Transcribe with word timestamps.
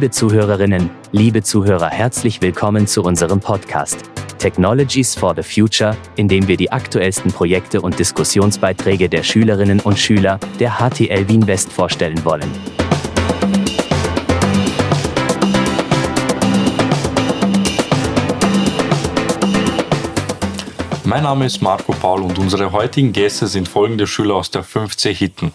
Liebe 0.00 0.12
Zuhörerinnen, 0.12 0.88
liebe 1.12 1.42
Zuhörer, 1.42 1.90
herzlich 1.90 2.40
willkommen 2.40 2.86
zu 2.86 3.02
unserem 3.02 3.38
Podcast 3.38 3.98
Technologies 4.38 5.14
for 5.14 5.34
the 5.36 5.42
Future, 5.42 5.94
in 6.16 6.26
dem 6.26 6.48
wir 6.48 6.56
die 6.56 6.72
aktuellsten 6.72 7.30
Projekte 7.30 7.82
und 7.82 7.98
Diskussionsbeiträge 7.98 9.10
der 9.10 9.22
Schülerinnen 9.22 9.80
und 9.80 9.98
Schüler 9.98 10.40
der 10.58 10.78
HTL 10.78 11.28
Wien 11.28 11.46
West 11.46 11.70
vorstellen 11.70 12.24
wollen. 12.24 12.50
Mein 21.10 21.24
Name 21.24 21.44
ist 21.46 21.60
Marco 21.60 21.90
Paul 21.90 22.22
und 22.22 22.38
unsere 22.38 22.70
heutigen 22.70 23.12
Gäste 23.12 23.48
sind 23.48 23.68
folgende 23.68 24.06
Schüler 24.06 24.36
aus 24.36 24.52
der 24.52 24.64
5C 24.64 25.12
Hitten. 25.12 25.52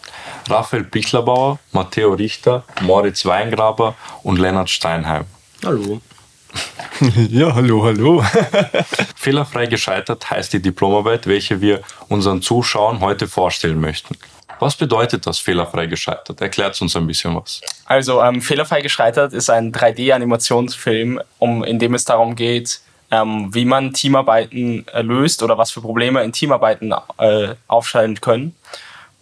Raphael 0.49 0.83
Pichlerbauer, 0.83 1.59
Matteo 1.71 2.11
Richter, 2.11 2.65
Moritz 2.81 3.25
Weingraber 3.25 3.95
und 4.23 4.37
Lennart 4.37 4.69
Steinheim. 4.69 5.23
Hallo. 5.63 6.01
Ja, 7.29 7.55
hallo, 7.55 7.83
hallo. 7.85 8.23
Fehlerfrei 9.15 9.67
gescheitert 9.67 10.29
heißt 10.29 10.51
die 10.51 10.61
Diplomarbeit, 10.61 11.25
welche 11.25 11.61
wir 11.61 11.81
unseren 12.09 12.41
Zuschauern 12.41 12.99
heute 12.99 13.27
vorstellen 13.27 13.79
möchten. 13.79 14.17
Was 14.59 14.75
bedeutet 14.75 15.25
das 15.25 15.39
fehlerfrei 15.39 15.85
gescheitert? 15.85 16.39
Erklärt 16.41 16.81
uns 16.81 16.95
ein 16.97 17.07
bisschen 17.07 17.33
was. 17.35 17.61
Also 17.85 18.21
ähm, 18.21 18.41
fehlerfrei 18.41 18.81
gescheitert 18.81 19.31
ist 19.31 19.49
ein 19.49 19.71
3D-Animationsfilm, 19.73 21.21
um, 21.39 21.63
in 21.63 21.79
dem 21.79 21.93
es 21.93 22.03
darum 22.03 22.35
geht, 22.35 22.81
ähm, 23.15 23.53
wie 23.53 23.65
man 23.65 23.93
Teamarbeiten 23.93 24.85
äh, 24.89 25.01
löst 25.01 25.41
oder 25.43 25.57
was 25.57 25.71
für 25.71 25.81
Probleme 25.81 26.23
in 26.23 26.33
Teamarbeiten 26.33 26.93
äh, 27.17 27.55
aufschalten 27.67 28.19
können 28.19 28.55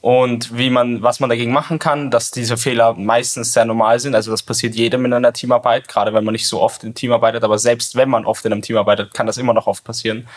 und 0.02 0.58
wie 0.58 0.70
man, 0.70 1.02
was 1.02 1.20
man 1.20 1.30
dagegen 1.30 1.52
machen 1.52 1.80
kann, 1.80 2.12
dass 2.12 2.32
diese 2.32 2.58
Fehler 2.58 2.94
meistens 2.94 3.54
sehr 3.54 3.66
normal 3.66 4.00
sind. 4.00 4.16
Also 4.16 4.32
das 4.32 4.44
passiert 4.44 4.76
jedem 4.76 5.06
in 5.06 5.14
einer 5.14 5.32
Teamarbeit, 5.32 5.88
gerade 5.88 6.14
wenn 6.14 6.24
man 6.24 6.34
nicht 6.34 6.48
so 6.48 6.62
oft 6.62 6.84
im 6.84 6.94
Team 6.94 7.12
arbeitet, 7.12 7.44
aber 7.44 7.60
selbst 7.60 7.96
wenn 7.96 8.10
man 8.10 8.26
oft 8.26 8.44
in 8.46 8.52
einem 8.52 8.62
Team 8.62 8.78
arbeitet, 8.78 9.14
kann 9.14 9.28
das 9.28 9.38
immer 9.38 9.54
noch 9.54 9.68
oft 9.68 9.84
passieren. 9.84 10.28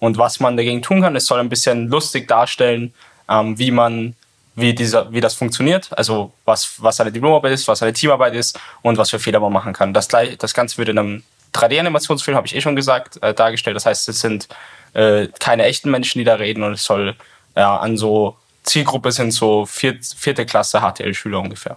Und 0.00 0.18
was 0.18 0.40
man 0.40 0.56
dagegen 0.56 0.82
tun 0.82 1.00
kann, 1.00 1.16
es 1.16 1.26
soll 1.26 1.40
ein 1.40 1.48
bisschen 1.48 1.88
lustig 1.88 2.28
darstellen, 2.28 2.92
ähm, 3.28 3.58
wie 3.58 3.70
man 3.70 4.14
wie, 4.56 4.74
dieser, 4.74 5.10
wie 5.12 5.20
das 5.20 5.34
funktioniert, 5.34 5.90
also 5.96 6.32
was, 6.44 6.74
was 6.78 7.00
eine 7.00 7.10
Diplomarbeit 7.10 7.52
ist, 7.52 7.66
was 7.66 7.82
eine 7.82 7.92
Teamarbeit 7.92 8.34
ist 8.34 8.58
und 8.82 8.98
was 8.98 9.10
für 9.10 9.18
Fehler 9.18 9.40
man 9.40 9.52
machen 9.52 9.72
kann. 9.72 9.92
Das, 9.92 10.08
gleich, 10.08 10.38
das 10.38 10.54
Ganze 10.54 10.78
wird 10.78 10.90
in 10.90 10.98
einem 10.98 11.22
3D-Animationsfilm, 11.54 12.36
habe 12.36 12.46
ich 12.46 12.54
eh 12.54 12.60
schon 12.60 12.76
gesagt, 12.76 13.22
äh, 13.22 13.32
dargestellt. 13.32 13.76
Das 13.76 13.86
heißt, 13.86 14.08
es 14.08 14.20
sind 14.20 14.48
äh, 14.92 15.28
keine 15.38 15.64
echten 15.64 15.90
Menschen, 15.90 16.18
die 16.18 16.24
da 16.24 16.34
reden 16.34 16.62
und 16.62 16.72
es 16.72 16.84
soll 16.84 17.16
ja, 17.56 17.76
an 17.76 17.96
so 17.96 18.36
Zielgruppe 18.64 19.12
sind 19.12 19.30
so 19.30 19.66
vier, 19.66 19.98
vierte 20.16 20.46
Klasse 20.46 20.80
HTL-Schüler 20.80 21.38
ungefähr. 21.38 21.76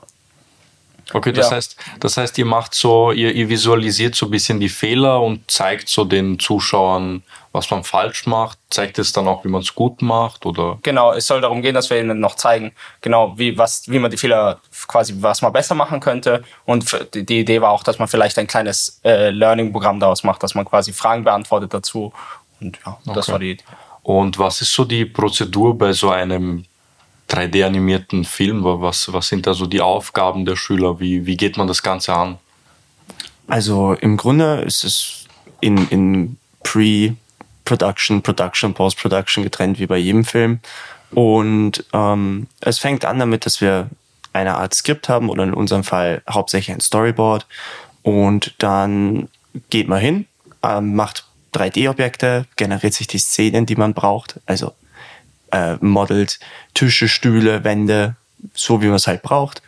Okay, 1.13 1.31
das 1.31 1.49
ja. 1.49 1.55
heißt, 1.55 1.77
das 1.99 2.17
heißt, 2.17 2.37
ihr 2.37 2.45
macht 2.45 2.73
so, 2.73 3.11
ihr, 3.11 3.33
ihr 3.33 3.47
visualisiert 3.47 4.15
so 4.15 4.25
ein 4.27 4.31
bisschen 4.31 4.59
die 4.59 4.69
Fehler 4.69 5.21
und 5.21 5.49
zeigt 5.49 5.87
so 5.87 6.03
den 6.03 6.37
Zuschauern, 6.37 7.23
was 7.53 7.71
man 7.71 7.83
falsch 7.83 8.25
macht. 8.25 8.57
Zeigt 8.69 8.99
es 8.99 9.13
dann 9.13 9.27
auch, 9.27 9.43
wie 9.45 9.47
man 9.47 9.61
es 9.61 9.73
gut 9.73 10.01
macht, 10.01 10.45
oder? 10.45 10.79
Genau, 10.83 11.13
es 11.13 11.27
soll 11.27 11.41
darum 11.41 11.61
gehen, 11.61 11.73
dass 11.73 11.89
wir 11.89 11.99
ihnen 11.99 12.19
noch 12.19 12.35
zeigen, 12.35 12.73
genau, 13.01 13.37
wie, 13.37 13.57
was, 13.57 13.89
wie 13.89 13.99
man 13.99 14.11
die 14.11 14.17
Fehler 14.17 14.59
quasi, 14.87 15.15
was 15.19 15.41
man 15.41 15.53
besser 15.53 15.75
machen 15.75 15.99
könnte. 15.99 16.43
Und 16.65 16.85
die 17.13 17.39
Idee 17.39 17.61
war 17.61 17.71
auch, 17.71 17.83
dass 17.83 17.99
man 17.99 18.07
vielleicht 18.07 18.37
ein 18.37 18.47
kleines 18.47 18.99
äh, 19.03 19.29
Learning-Programm 19.29 19.99
daraus 19.99 20.23
macht, 20.23 20.43
dass 20.43 20.55
man 20.55 20.65
quasi 20.65 20.91
Fragen 20.91 21.23
beantwortet 21.23 21.73
dazu. 21.73 22.11
Und 22.59 22.77
ja, 22.85 22.97
okay. 23.05 23.15
das 23.15 23.29
war 23.29 23.39
die 23.39 23.51
Idee. 23.51 23.63
Und 24.03 24.39
was 24.39 24.61
ist 24.61 24.73
so 24.73 24.85
die 24.85 25.05
Prozedur 25.05 25.77
bei 25.77 25.91
so 25.93 26.09
einem 26.09 26.65
3D-animierten 27.29 28.25
Film? 28.25 28.63
Was, 28.63 29.11
was 29.11 29.27
sind 29.27 29.47
da 29.47 29.53
so 29.53 29.65
die 29.65 29.81
Aufgaben 29.81 30.45
der 30.45 30.55
Schüler? 30.55 30.99
Wie, 30.99 31.25
wie 31.25 31.37
geht 31.37 31.57
man 31.57 31.67
das 31.67 31.83
Ganze 31.83 32.13
an? 32.13 32.37
Also 33.47 33.93
im 33.93 34.17
Grunde 34.17 34.61
ist 34.61 34.83
es 34.83 35.25
in, 35.61 35.87
in 35.89 36.37
Pre-Production, 36.63 38.21
Production, 38.21 38.73
Post-Production 38.73 39.43
getrennt 39.43 39.79
wie 39.79 39.87
bei 39.87 39.97
jedem 39.97 40.25
Film. 40.25 40.59
Und 41.11 41.85
ähm, 41.93 42.47
es 42.59 42.79
fängt 42.79 43.05
an 43.05 43.19
damit, 43.19 43.45
dass 43.45 43.61
wir 43.61 43.89
eine 44.33 44.57
Art 44.57 44.73
Skript 44.73 45.09
haben 45.09 45.29
oder 45.29 45.43
in 45.43 45.53
unserem 45.53 45.83
Fall 45.83 46.21
hauptsächlich 46.29 46.75
ein 46.75 46.81
Storyboard. 46.81 47.45
Und 48.03 48.53
dann 48.59 49.29
geht 49.69 49.87
man 49.87 49.99
hin, 49.99 50.25
ähm, 50.63 50.95
macht 50.95 51.25
3D-Objekte, 51.53 52.45
generiert 52.55 52.93
sich 52.93 53.07
die 53.07 53.17
Szenen, 53.17 53.65
die 53.65 53.75
man 53.75 53.93
braucht. 53.93 54.39
Also 54.45 54.73
äh, 55.51 55.75
modelt 55.81 56.39
Tische, 56.73 57.07
Stühle, 57.07 57.63
Wände, 57.63 58.15
so 58.53 58.81
wie 58.81 58.87
man 58.87 58.95
es 58.95 59.07
halt 59.07 59.21
braucht. 59.21 59.61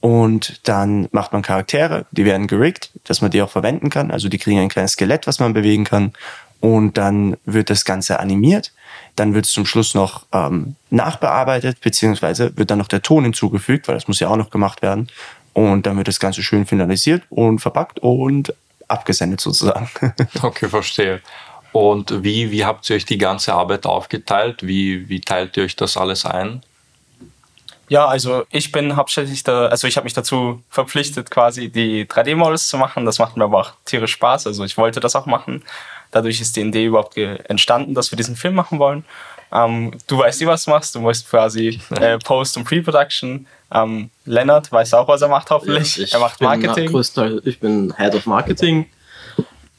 Und 0.00 0.68
dann 0.68 1.08
macht 1.12 1.32
man 1.32 1.40
Charaktere, 1.40 2.04
die 2.10 2.26
werden 2.26 2.46
geriggt, 2.46 2.90
dass 3.04 3.22
man 3.22 3.30
die 3.30 3.40
auch 3.40 3.50
verwenden 3.50 3.88
kann. 3.88 4.10
Also 4.10 4.28
die 4.28 4.36
kriegen 4.36 4.60
ein 4.60 4.68
kleines 4.68 4.92
Skelett, 4.92 5.26
was 5.26 5.40
man 5.40 5.54
bewegen 5.54 5.84
kann. 5.84 6.12
Und 6.60 6.98
dann 6.98 7.36
wird 7.46 7.70
das 7.70 7.84
Ganze 7.84 8.20
animiert. 8.20 8.72
Dann 9.16 9.32
wird 9.32 9.46
es 9.46 9.52
zum 9.52 9.64
Schluss 9.64 9.94
noch 9.94 10.26
ähm, 10.32 10.76
nachbearbeitet, 10.90 11.80
beziehungsweise 11.80 12.56
wird 12.56 12.70
dann 12.70 12.78
noch 12.78 12.88
der 12.88 13.02
Ton 13.02 13.24
hinzugefügt, 13.24 13.88
weil 13.88 13.94
das 13.94 14.08
muss 14.08 14.20
ja 14.20 14.28
auch 14.28 14.36
noch 14.36 14.50
gemacht 14.50 14.82
werden. 14.82 15.08
Und 15.54 15.86
dann 15.86 15.96
wird 15.96 16.08
das 16.08 16.20
Ganze 16.20 16.42
schön 16.42 16.66
finalisiert 16.66 17.22
und 17.30 17.60
verpackt 17.60 18.00
und 18.00 18.52
abgesendet 18.88 19.40
sozusagen. 19.40 19.88
Okay, 20.42 20.68
verstehe. 20.68 21.20
Und 21.74 22.22
wie, 22.22 22.52
wie 22.52 22.64
habt 22.64 22.88
ihr 22.88 22.94
euch 22.94 23.04
die 23.04 23.18
ganze 23.18 23.52
Arbeit 23.52 23.84
aufgeteilt? 23.84 24.64
Wie, 24.64 25.08
wie 25.08 25.20
teilt 25.20 25.56
ihr 25.56 25.64
euch 25.64 25.74
das 25.74 25.96
alles 25.96 26.24
ein? 26.24 26.62
Ja, 27.88 28.06
also 28.06 28.44
ich 28.52 28.70
bin 28.70 28.94
hauptsächlich 28.94 29.42
da, 29.42 29.66
also 29.66 29.88
ich 29.88 29.96
habe 29.96 30.04
mich 30.04 30.12
dazu 30.12 30.62
verpflichtet, 30.70 31.32
quasi 31.32 31.70
die 31.70 32.04
3D-Models 32.04 32.68
zu 32.68 32.78
machen. 32.78 33.04
Das 33.04 33.18
macht 33.18 33.36
mir 33.36 33.42
aber 33.42 33.58
auch 33.58 33.72
tierisch 33.86 34.12
Spaß. 34.12 34.46
Also 34.46 34.62
ich 34.64 34.76
wollte 34.76 35.00
das 35.00 35.16
auch 35.16 35.26
machen. 35.26 35.64
Dadurch 36.12 36.40
ist 36.40 36.54
die 36.54 36.60
Idee 36.60 36.84
überhaupt 36.84 37.16
entstanden, 37.16 37.94
dass 37.94 38.12
wir 38.12 38.16
diesen 38.16 38.36
Film 38.36 38.54
machen 38.54 38.78
wollen. 38.78 39.04
Ähm, 39.50 39.98
du 40.06 40.18
weißt 40.18 40.46
was 40.46 40.66
du 40.66 40.70
machst. 40.70 40.94
Du 40.94 41.00
machst 41.00 41.28
quasi 41.28 41.80
äh, 41.90 42.18
Post- 42.24 42.56
und 42.56 42.62
Pre-Production. 42.62 43.48
Ähm, 43.72 44.10
Lennart 44.26 44.70
weiß 44.70 44.94
auch, 44.94 45.08
was 45.08 45.22
er 45.22 45.28
macht, 45.28 45.50
hoffentlich. 45.50 45.96
Ja, 45.96 46.06
er 46.12 46.20
macht 46.20 46.40
Marketing. 46.40 46.96
ich 47.44 47.58
bin 47.58 47.92
Head 47.96 48.14
of 48.14 48.26
Marketing 48.26 48.86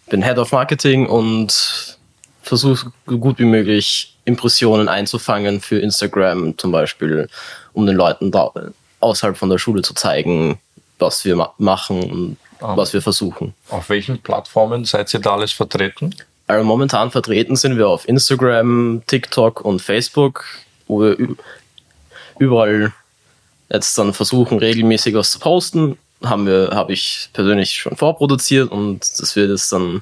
bin 0.08 0.24
Head 0.24 0.38
of 0.38 0.52
Marketing 0.52 1.08
und 1.08 1.98
versuche 2.42 2.92
so 3.08 3.18
gut 3.18 3.40
wie 3.40 3.46
möglich 3.46 4.16
Impressionen 4.26 4.88
einzufangen 4.88 5.62
für 5.62 5.80
Instagram 5.80 6.58
zum 6.58 6.72
Beispiel, 6.72 7.30
um 7.74 7.86
den 7.86 7.96
Leuten 7.96 8.32
da 8.32 8.52
außerhalb 9.00 9.38
von 9.38 9.50
der 9.50 9.58
Schule 9.58 9.82
zu 9.82 9.94
zeigen, 9.94 10.60
was 11.00 11.26
wir 11.26 11.36
ma 11.36 11.54
machen 11.58 12.04
und 12.04 12.38
ah. 12.62 12.78
was 12.78 12.94
wir 12.94 13.02
versuchen. 13.02 13.54
Auf 13.70 13.90
welchen 13.90 14.20
Plattformen 14.20 14.86
seid 14.86 15.14
ihr 15.14 15.20
da 15.20 15.34
alles 15.34 15.52
vertreten? 15.52 16.16
Also 16.48 16.64
momentan 16.64 17.12
vertreten 17.12 17.56
sind 17.56 17.78
wir 17.78 17.88
auf 17.88 18.08
Instagram, 18.08 19.02
TikTok 19.08 19.62
und 19.62 19.82
Facebook, 19.82 20.46
wo 20.88 21.02
wir 21.02 21.18
überall 22.38 22.94
jetzt 23.70 23.98
dann 23.98 24.14
versuchen, 24.14 24.60
regelmäßig 24.60 25.16
was 25.16 25.32
zu 25.32 25.40
posten 25.40 25.98
haben 26.24 26.46
wir, 26.46 26.72
habe 26.74 26.94
ich 26.94 27.30
persönlich 27.34 27.74
schon 27.74 27.96
vorproduziert 27.96 28.72
und 28.72 29.02
das 29.20 29.36
wird 29.36 29.50
jetzt 29.50 29.72
dann 29.72 30.02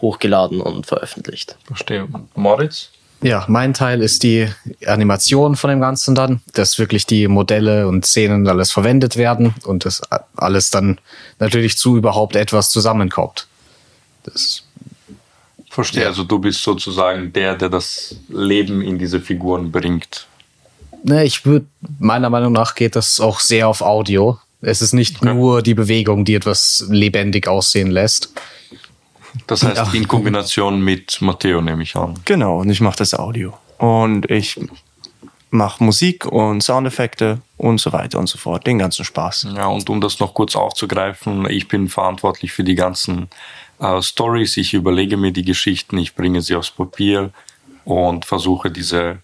hochgeladen 0.00 0.60
und 0.60 0.86
veröffentlicht. 0.86 1.56
Verstehe. 1.64 2.08
Moritz? 2.34 2.90
Ja, 3.22 3.44
mein 3.48 3.74
Teil 3.74 4.00
ist 4.00 4.22
die 4.22 4.48
Animation 4.86 5.54
von 5.54 5.68
dem 5.68 5.80
Ganzen 5.80 6.14
dann, 6.14 6.40
dass 6.54 6.78
wirklich 6.78 7.04
die 7.04 7.28
Modelle 7.28 7.86
und 7.86 8.06
Szenen 8.06 8.48
alles 8.48 8.70
verwendet 8.70 9.16
werden 9.16 9.54
und 9.64 9.84
das 9.84 10.00
alles 10.36 10.70
dann 10.70 10.98
natürlich 11.38 11.76
zu 11.76 11.98
überhaupt 11.98 12.34
etwas 12.34 12.70
zusammenkommt. 12.70 13.46
Das 14.22 14.64
Verstehe, 15.68 16.02
ja. 16.02 16.08
also 16.08 16.24
du 16.24 16.38
bist 16.38 16.62
sozusagen 16.62 17.32
der, 17.32 17.54
der 17.56 17.68
das 17.68 18.16
Leben 18.28 18.80
in 18.82 18.98
diese 18.98 19.20
Figuren 19.20 19.70
bringt. 19.70 20.26
Ne, 21.04 21.24
ich 21.24 21.46
würde, 21.46 21.66
meiner 21.98 22.28
Meinung 22.28 22.52
nach 22.52 22.74
geht 22.74 22.96
das 22.96 23.20
auch 23.20 23.38
sehr 23.38 23.68
auf 23.68 23.80
Audio. 23.80 24.38
Es 24.62 24.82
ist 24.82 24.92
nicht 24.92 25.16
okay. 25.16 25.34
nur 25.34 25.62
die 25.62 25.74
Bewegung, 25.74 26.24
die 26.24 26.34
etwas 26.34 26.84
lebendig 26.88 27.48
aussehen 27.48 27.90
lässt. 27.90 28.32
Das 29.46 29.62
heißt 29.62 29.76
ja. 29.76 29.92
in 29.92 30.08
Kombination 30.08 30.80
mit 30.80 31.20
Matteo 31.22 31.60
nehme 31.60 31.82
ich 31.82 31.96
an. 31.96 32.14
Genau, 32.24 32.60
und 32.60 32.70
ich 32.70 32.80
mache 32.80 32.96
das 32.96 33.14
Audio. 33.14 33.56
Und 33.78 34.30
ich 34.30 34.60
mache 35.50 35.82
Musik 35.82 36.26
und 36.26 36.62
Soundeffekte 36.62 37.40
und 37.56 37.80
so 37.80 37.92
weiter 37.92 38.18
und 38.18 38.28
so 38.28 38.38
fort. 38.38 38.66
Den 38.66 38.78
ganzen 38.78 39.04
Spaß. 39.04 39.48
Ja, 39.56 39.66
und 39.66 39.88
um 39.88 40.00
das 40.00 40.20
noch 40.20 40.34
kurz 40.34 40.56
aufzugreifen, 40.56 41.48
ich 41.48 41.68
bin 41.68 41.88
verantwortlich 41.88 42.52
für 42.52 42.64
die 42.64 42.74
ganzen 42.74 43.28
äh, 43.80 44.00
Stories. 44.02 44.56
Ich 44.56 44.74
überlege 44.74 45.16
mir 45.16 45.32
die 45.32 45.44
Geschichten, 45.44 45.98
ich 45.98 46.14
bringe 46.14 46.42
sie 46.42 46.54
aufs 46.54 46.70
Papier 46.70 47.30
und 47.84 48.24
versuche 48.24 48.70
diese, 48.70 49.18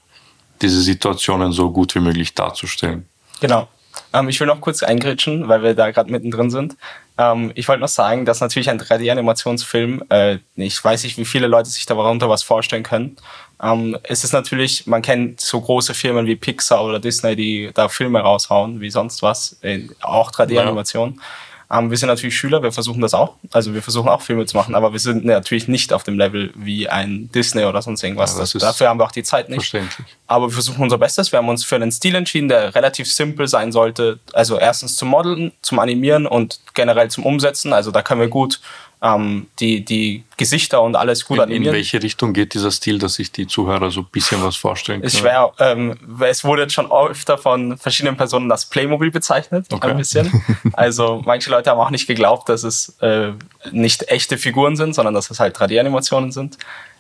diese 0.63 0.81
Situationen 0.81 1.53
so 1.53 1.71
gut 1.71 1.95
wie 1.95 2.01
möglich 2.01 2.35
darzustellen. 2.35 3.07
Genau. 3.41 3.69
Ähm, 4.17 4.29
ich 4.29 4.41
will 4.41 4.47
noch 4.47 4.61
kurz 4.61 4.83
eingrätschen, 4.83 5.49
weil 5.49 5.63
wir 5.63 5.75
da 5.75 5.91
gerade 5.91 6.11
mittendrin 6.11 6.51
sind. 6.51 6.77
Ähm, 7.19 7.53
ich 7.55 7.69
wollte 7.69 7.81
noch 7.81 7.89
sagen, 7.89 8.25
dass 8.25 8.41
natürlich 8.41 8.71
ein 8.71 8.81
3D-Animationsfilm, 8.81 10.03
äh, 10.11 10.39
ich 10.57 10.83
weiß 10.83 11.05
nicht, 11.05 11.19
wie 11.19 11.25
viele 11.25 11.47
Leute 11.47 11.69
sich 11.69 11.87
darunter 11.87 12.29
was 12.29 12.43
vorstellen 12.43 12.83
können. 12.83 13.17
Ähm, 13.63 13.97
es 14.03 14.25
ist 14.25 14.33
natürlich, 14.33 14.87
man 14.87 15.03
kennt 15.03 15.41
so 15.41 15.61
große 15.61 15.95
Firmen 15.95 16.27
wie 16.27 16.37
Pixar 16.37 16.85
oder 16.85 16.99
Disney, 16.99 17.37
die 17.37 17.71
da 17.75 17.89
Filme 17.89 18.21
raushauen, 18.21 18.81
wie 18.81 18.91
sonst 18.91 19.23
was, 19.23 19.59
äh, 19.63 19.89
auch 20.01 20.31
3D-Animation. 20.31 21.15
Ja. 21.17 21.23
Ähm, 21.71 21.91
wir 21.91 21.97
sind 21.97 22.09
natürlich 22.09 22.37
Schüler, 22.37 22.63
wir 22.63 22.71
versuchen 22.71 23.01
das 23.01 23.13
auch. 23.13 23.35
Also 23.53 23.75
wir 23.75 23.83
versuchen 23.83 24.09
auch 24.09 24.23
Filme 24.23 24.47
zu 24.47 24.57
machen, 24.57 24.75
aber 24.75 24.93
wir 24.93 25.01
sind 25.01 25.25
natürlich 25.25 25.67
nicht 25.67 25.93
auf 25.93 26.05
dem 26.05 26.19
Level 26.19 26.53
wie 26.55 26.89
ein 26.89 27.31
Disney 27.33 27.65
oder 27.65 27.83
sonst 27.83 28.03
irgendwas. 28.05 28.37
Ja, 28.55 28.61
dafür 28.61 28.89
haben 28.89 29.01
wir 29.01 29.05
auch 29.05 29.13
die 29.13 29.25
Zeit 29.25 29.49
nicht. 29.49 29.59
Verständlich. 29.59 30.07
Aber 30.27 30.47
wir 30.47 30.53
versuchen 30.53 30.83
unser 30.83 30.99
Bestes. 30.99 31.33
Wir 31.33 31.39
haben 31.39 31.49
uns 31.49 31.65
für 31.65 31.75
einen 31.75 31.91
Stil 31.91 32.15
entschieden, 32.15 32.49
der 32.49 32.75
relativ 32.75 33.13
simpel 33.13 33.49
sein 33.49 33.73
sollte. 33.73 34.21
Also 34.33 34.59
erstens 34.59 34.97
zum 34.97 35.09
Modeln, 35.09 35.53
zum 35.63 35.79
Animieren 35.79 36.27
und 36.27 36.61
generell 36.75 37.11
zum 37.11 37.27
Umsetzen. 37.27 37.73
Also 37.73 37.91
da 37.91 38.03
können 38.03 38.21
wir 38.21 38.29
gut 38.29 38.61
ähm, 39.03 39.47
die, 39.61 39.85
die 39.85 40.25
Gesichter 40.39 40.81
und 40.83 40.97
alles 40.97 41.25
gut 41.27 41.37
In, 41.37 41.43
in 41.45 41.49
animieren. 41.51 41.75
welche 41.75 42.03
Richtung 42.03 42.33
geht 42.33 42.55
dieser 42.55 42.71
Stil, 42.71 42.99
dass 42.99 43.15
sich 43.15 43.31
die 43.31 43.47
Zuhörer 43.47 43.91
so 43.91 44.01
ein 44.01 44.07
bisschen 44.11 44.43
was 44.43 44.57
vorstellen 44.57 45.01
können? 45.03 45.11
Schwer. 45.13 45.53
Ähm, 45.59 45.97
es 46.21 46.45
wurde 46.45 46.63
jetzt 46.63 46.73
schon 46.75 46.91
öfter 46.91 47.37
von 47.39 47.77
verschiedenen 47.77 48.17
Personen 48.17 48.51
als 48.51 48.67
Playmobil 48.67 49.11
bezeichnet, 49.11 49.67
Okay. 49.71 49.91
ein 49.91 49.97
bisschen. 49.99 50.43
Also 50.73 51.23
manche 51.25 51.51
Leute 51.51 51.71
haben 51.71 51.79
auch 51.79 51.91
nicht 51.91 52.07
geglaubt, 52.07 52.49
dass 52.49 52.63
es 52.65 52.97
äh, 53.01 53.33
nicht 53.71 54.09
echte 54.09 54.39
Figuren 54.39 54.77
sind, 54.77 54.95
sondern 54.95 55.15
dass 55.15 55.31
es 55.31 55.41
halt 55.41 55.57
3D-Animationen 55.57 56.33
sind. 56.33 56.57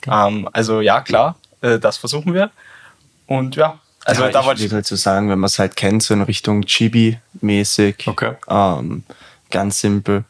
Ähm, 0.07 0.49
also 0.53 0.81
ja, 0.83 1.01
klar, 1.01 1.37
äh, 1.63 1.79
das 1.79 1.97
versuchen 1.97 2.35
wir. 2.35 2.51
Und 3.27 3.57
ja, 3.57 3.79
also 4.05 4.23
ja, 4.25 4.31
da 4.31 4.41
ich 4.41 4.47
wollte 4.47 4.61
ich. 4.61 4.67
würde 4.67 4.77
halt 4.77 4.87
so 4.87 4.97
sagen, 4.97 5.31
wenn 5.31 5.39
man 5.39 5.49
es 5.49 5.59
halt 5.59 5.75
kennt, 5.77 6.03
so 6.03 6.15
in 6.15 6.23
Richtung 6.23 6.63
Chibi-mäßig. 6.63 8.07
Okay. 8.09 8.35
Ähm, 8.49 9.03
ganz 9.51 9.81
simpel. 9.81 10.25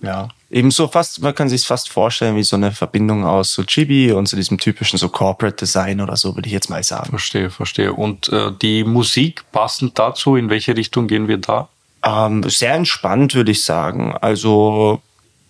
Ja. 0.00 0.28
Eben 0.50 0.70
so 0.70 0.88
fast, 0.88 1.20
man 1.20 1.34
kann 1.34 1.50
sich 1.50 1.66
fast 1.66 1.90
vorstellen, 1.90 2.34
wie 2.36 2.42
so 2.42 2.56
eine 2.56 2.72
Verbindung 2.72 3.24
aus 3.26 3.52
so 3.52 3.64
Chibi 3.64 4.12
und 4.12 4.28
so 4.28 4.36
diesem 4.36 4.56
typischen 4.56 4.98
so 4.98 5.10
Corporate 5.10 5.56
Design 5.56 6.00
oder 6.00 6.16
so, 6.16 6.34
würde 6.34 6.46
ich 6.46 6.54
jetzt 6.54 6.70
mal 6.70 6.82
sagen. 6.82 7.10
Verstehe, 7.10 7.50
verstehe. 7.50 7.92
Und 7.92 8.30
äh, 8.30 8.50
die 8.62 8.82
Musik 8.84 9.44
passend 9.52 9.98
dazu, 9.98 10.36
in 10.36 10.48
welche 10.48 10.74
Richtung 10.74 11.06
gehen 11.06 11.28
wir 11.28 11.36
da? 11.36 11.68
Ähm, 12.02 12.48
sehr 12.48 12.74
entspannt, 12.74 13.34
würde 13.34 13.50
ich 13.50 13.62
sagen. 13.62 14.16
Also 14.16 15.02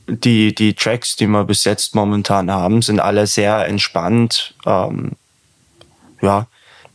die, 0.08 0.52
die 0.52 0.74
Tracks, 0.74 1.14
die 1.14 1.28
wir 1.28 1.44
bis 1.44 1.64
jetzt 1.64 1.94
momentan 1.94 2.50
haben, 2.50 2.82
sind 2.82 2.98
alle 2.98 3.28
sehr 3.28 3.68
entspannt. 3.68 4.54
Ähm, 4.66 5.12
ja, 6.20 6.48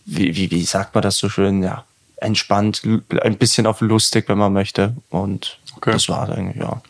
wie, 0.06 0.36
wie, 0.36 0.52
wie 0.52 0.64
sagt 0.66 0.94
man 0.94 1.04
das 1.04 1.18
so 1.18 1.30
schön? 1.30 1.64
Ja, 1.64 1.86
entspannt, 2.18 2.82
ein 3.22 3.38
bisschen 3.38 3.66
auf 3.66 3.80
lustig, 3.80 4.28
wenn 4.28 4.40
man 4.40 4.52
möchte. 4.52 4.98
Und 5.10 5.60
Okay. 5.78 5.92
das 5.92 6.08
war 6.08 6.30
eigentlich, 6.30 6.58
ja. 6.64 6.82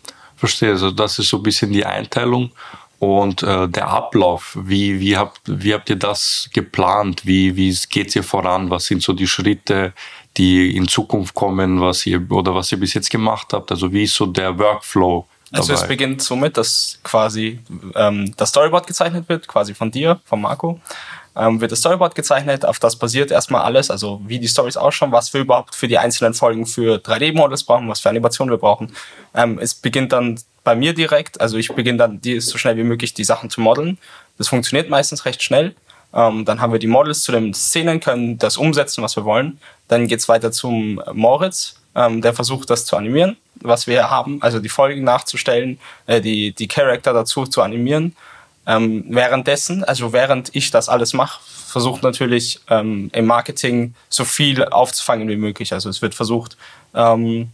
Verstehe, 0.44 0.72
also 0.72 0.92
das 0.92 1.19
ist 1.19 1.30
so 1.30 1.38
ein 1.38 1.44
bisschen 1.44 1.72
die 1.72 1.86
Einteilung 1.86 2.51
und 3.00 3.44
äh, 3.44 3.69
der 3.69 3.88
Ablauf. 3.88 4.57
Wie, 4.62 5.00
wie, 5.00 5.16
habt, 5.16 5.40
wie 5.45 5.74
habt 5.74 5.90
ihr 5.90 5.95
das 5.95 6.50
geplant? 6.51 7.25
Wie, 7.25 7.56
wie 7.56 7.74
geht's 7.90 8.13
ihr 8.18 8.24
voran? 8.24 8.69
Was 8.69 8.88
sind 8.88 9.01
so 9.01 9.13
die 9.13 9.25
Schritte, 9.25 9.94
die 10.36 10.75
in 10.75 10.90
Zukunft 10.90 11.34
kommen, 11.34 11.80
was 11.80 12.06
ihr 12.06 12.30
oder 12.30 12.54
was 12.54 12.74
ihr 12.74 12.78
bis 12.78 12.94
jetzt 12.94 13.10
gemacht 13.10 13.54
habt? 13.54 13.72
Also 13.72 13.90
wie 13.94 14.04
ist 14.04 14.16
so 14.16 14.25
der 14.25 14.60
Workflow? 14.60 15.25
Also 15.54 15.72
es 15.72 15.80
dabei? 15.80 15.94
beginnt 15.94 16.22
somit, 16.22 16.57
dass 16.57 17.00
quasi 17.04 17.62
ähm, 17.96 18.34
das 18.36 18.50
Storyboard 18.50 18.86
gezeichnet 18.86 19.30
wird, 19.30 19.48
quasi 19.48 19.74
von 19.74 19.92
dir, 19.92 20.19
von 20.25 20.42
Marco. 20.42 20.81
Ähm, 21.36 21.62
wird 21.62 21.72
das 21.72 21.80
Storyboard 21.80 22.14
gezeichnet, 22.14 22.64
auf 22.64 22.78
das 22.78 22.96
basiert 22.96 23.32
erstmal 23.32 23.64
alles, 23.64 23.90
also 23.90 24.22
wie 24.26 24.40
die 24.40 24.48
Stories 24.48 24.78
ausschauen, 24.78 25.12
was 25.12 25.34
wir 25.34 25.42
überhaupt 25.42 25.74
für 25.74 25.88
die 25.88 25.98
einzelnen 25.98 26.36
Folgen 26.36 26.66
für 26.68 26.98
3D-Models 26.98 27.64
brauchen, 27.64 27.90
was 27.90 28.02
für 28.02 28.10
Animationen 28.10 28.54
wir 28.54 28.60
brauchen. 28.60 28.94
Ähm, 29.34 29.58
es 29.60 29.74
beginnt 29.74 30.12
dann 30.14 30.40
bei 30.64 30.76
mir 30.76 30.94
direkt, 30.94 31.42
also 31.42 31.58
ich 31.58 31.74
beginne 31.74 31.98
dann 31.98 32.22
die, 32.22 32.40
so 32.40 32.58
schnell 32.58 32.78
wie 32.78 32.84
möglich 32.84 33.14
die 33.14 33.24
Sachen 33.24 33.50
zu 33.50 33.62
modeln. 33.62 33.98
Das 34.38 34.48
funktioniert 34.48 34.90
meistens 34.90 35.26
recht 35.26 35.42
schnell. 35.42 35.76
Ähm, 36.14 36.46
dann 36.46 36.62
haben 36.62 36.72
wir 36.72 36.80
die 36.80 36.88
Models 36.88 37.24
zu 37.24 37.32
den 37.32 37.54
Szenen, 37.54 38.00
können 38.00 38.38
das 38.38 38.58
umsetzen, 38.58 39.04
was 39.04 39.16
wir 39.16 39.26
wollen. 39.26 39.60
Dann 39.88 40.08
geht's 40.08 40.30
weiter 40.30 40.52
zum 40.52 41.02
Moritz, 41.12 41.76
ähm, 41.96 42.22
der 42.22 42.34
versucht, 42.34 42.70
das 42.70 42.86
zu 42.86 42.96
animieren, 42.96 43.38
was 43.56 43.88
wir 43.88 44.10
haben, 44.10 44.42
also 44.42 44.60
die 44.60 44.70
Folgen 44.70 45.04
nachzustellen, 45.04 45.80
äh, 46.06 46.22
die, 46.22 46.52
die 46.52 46.68
Charakter 46.68 47.14
dazu 47.14 47.46
zu 47.46 47.62
animieren. 47.62 48.16
Ähm, 48.65 49.06
währenddessen, 49.10 49.83
also 49.83 50.13
während 50.13 50.56
ich 50.56 50.71
das 50.71 50.89
alles 50.89 51.13
mache, 51.13 51.42
versucht 51.68 52.04
natürlich 52.04 52.62
ähm, 52.69 53.10
im 53.13 53.25
Marketing 53.25 53.94
so 54.10 54.25
viel 54.25 54.63
aufzufangen 54.65 55.27
wie 55.27 55.36
möglich. 55.36 55.74
Also 55.74 55.89
es 55.89 56.01
wird 56.01 56.15
versucht, 56.15 56.56
ähm, 56.94 57.51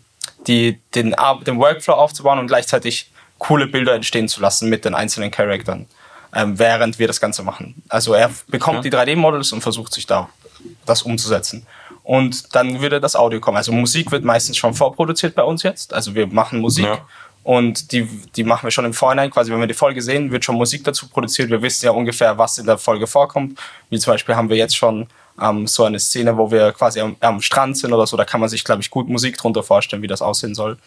die, 0.47 0.79
den, 0.94 1.15
den 1.47 1.59
Workflow 1.59 1.94
aufzubauen 1.94 2.39
und 2.39 2.47
gleichzeitig 2.47 3.09
coole 3.38 3.67
Bilder 3.67 3.94
entstehen 3.95 4.27
zu 4.27 4.41
lassen 4.41 4.69
mit 4.69 4.85
den 4.85 4.94
einzelnen 4.94 5.31
Charaktern, 5.31 5.88
ähm, 6.35 6.59
während 6.59 7.00
wir 7.00 7.07
das 7.07 7.19
Ganze 7.19 7.44
machen. 7.44 7.81
Also 7.89 8.13
er 8.13 8.29
bekommt 8.47 8.85
die 8.85 8.91
3D-Models 8.91 9.51
und 9.53 9.61
versucht 9.61 9.94
sich 9.94 10.06
da 10.06 10.29
das 10.85 11.01
umzusetzen. 11.03 11.65
Und 12.03 12.56
dann 12.56 12.81
würde 12.81 13.00
das 13.00 13.15
Audio 13.15 13.39
kommen. 13.39 13.57
Also 13.57 13.71
Musik 13.71 14.11
wird 14.11 14.23
meistens 14.23 14.57
schon 14.57 14.73
vorproduziert 14.73 15.35
bei 15.35 15.44
uns 15.44 15.63
jetzt. 15.63 15.94
Also 15.94 16.15
wir 16.15 16.27
machen 16.27 16.59
Musik 16.59 16.85
Ja. 16.85 17.06
Und 17.44 17.91
die, 17.91 18.07
die 18.36 18.44
machen 18.44 18.65
wir 18.65 18.71
schon 18.71 18.86
im 18.86 18.94
Vorhinein. 18.94 19.31
Quasi, 19.31 19.51
wenn 19.51 19.59
wir 19.59 19.68
die 19.68 19.74
Folge 19.74 20.01
sehen, 20.01 20.31
wird 20.31 20.45
schon 20.45 20.56
Musik 20.56 20.83
dazu 20.83 21.07
produziert. 21.07 21.50
Wir 21.50 21.62
wissen 21.62 21.86
ja 21.86 21.91
ungefähr, 21.91 22.38
was 22.38 22.57
in 22.57 22.65
der 22.65 22.77
Folge 22.77 23.07
vorkommt. 23.07 23.57
Wie 23.89 23.97
zum 24.00 24.13
Beispiel 24.13 24.36
haben 24.36 24.50
wir 24.50 24.57
jetzt 24.57 24.75
schon 24.75 25.07
ähm, 25.41 25.65
so 25.65 25.86
eine 25.86 26.00
Szene, 26.00 26.38
wo 26.38 26.51
wir 26.51 26.71
quasi 26.74 27.00
am, 27.00 27.15
am 27.19 27.41
Strand 27.41 27.77
sind 27.77 27.94
oder 27.94 28.06
so. 28.06 28.18
Da 28.18 28.25
kann 28.25 28.39
man 28.39 28.50
sich, 28.50 28.63
glaube 28.63 28.81
ich, 28.81 28.89
gut 28.89 29.07
Musik 29.07 29.38
drunter 29.38 29.63
vorstellen, 29.63 30.01
wie 30.01 30.07
das 30.07 30.21
aussehen 30.21 30.53
soll. 30.53 30.77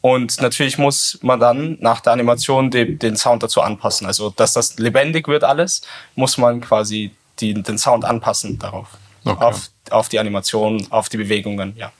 Und 0.00 0.40
natürlich 0.40 0.78
muss 0.78 1.18
man 1.20 1.40
dann 1.40 1.76
nach 1.80 2.00
der 2.00 2.14
Animation 2.14 2.70
den, 2.70 2.98
den 2.98 3.16
Sound 3.16 3.42
dazu 3.42 3.60
anpassen. 3.60 4.06
Also, 4.06 4.30
dass 4.30 4.54
das 4.54 4.78
lebendig 4.78 5.28
wird 5.28 5.44
alles, 5.44 5.82
muss 6.14 6.38
man 6.38 6.60
quasi 6.60 7.10
die, 7.40 7.54
den 7.54 7.78
Sound 7.78 8.04
anpassen 8.04 8.58
darauf. 8.58 8.88
Okay. 9.24 9.44
Auf, 9.44 9.70
auf 9.90 10.08
die 10.08 10.18
Animation, 10.18 10.86
auf 10.90 11.10
die 11.10 11.18
Bewegungen, 11.18 11.74
ja. 11.76 11.92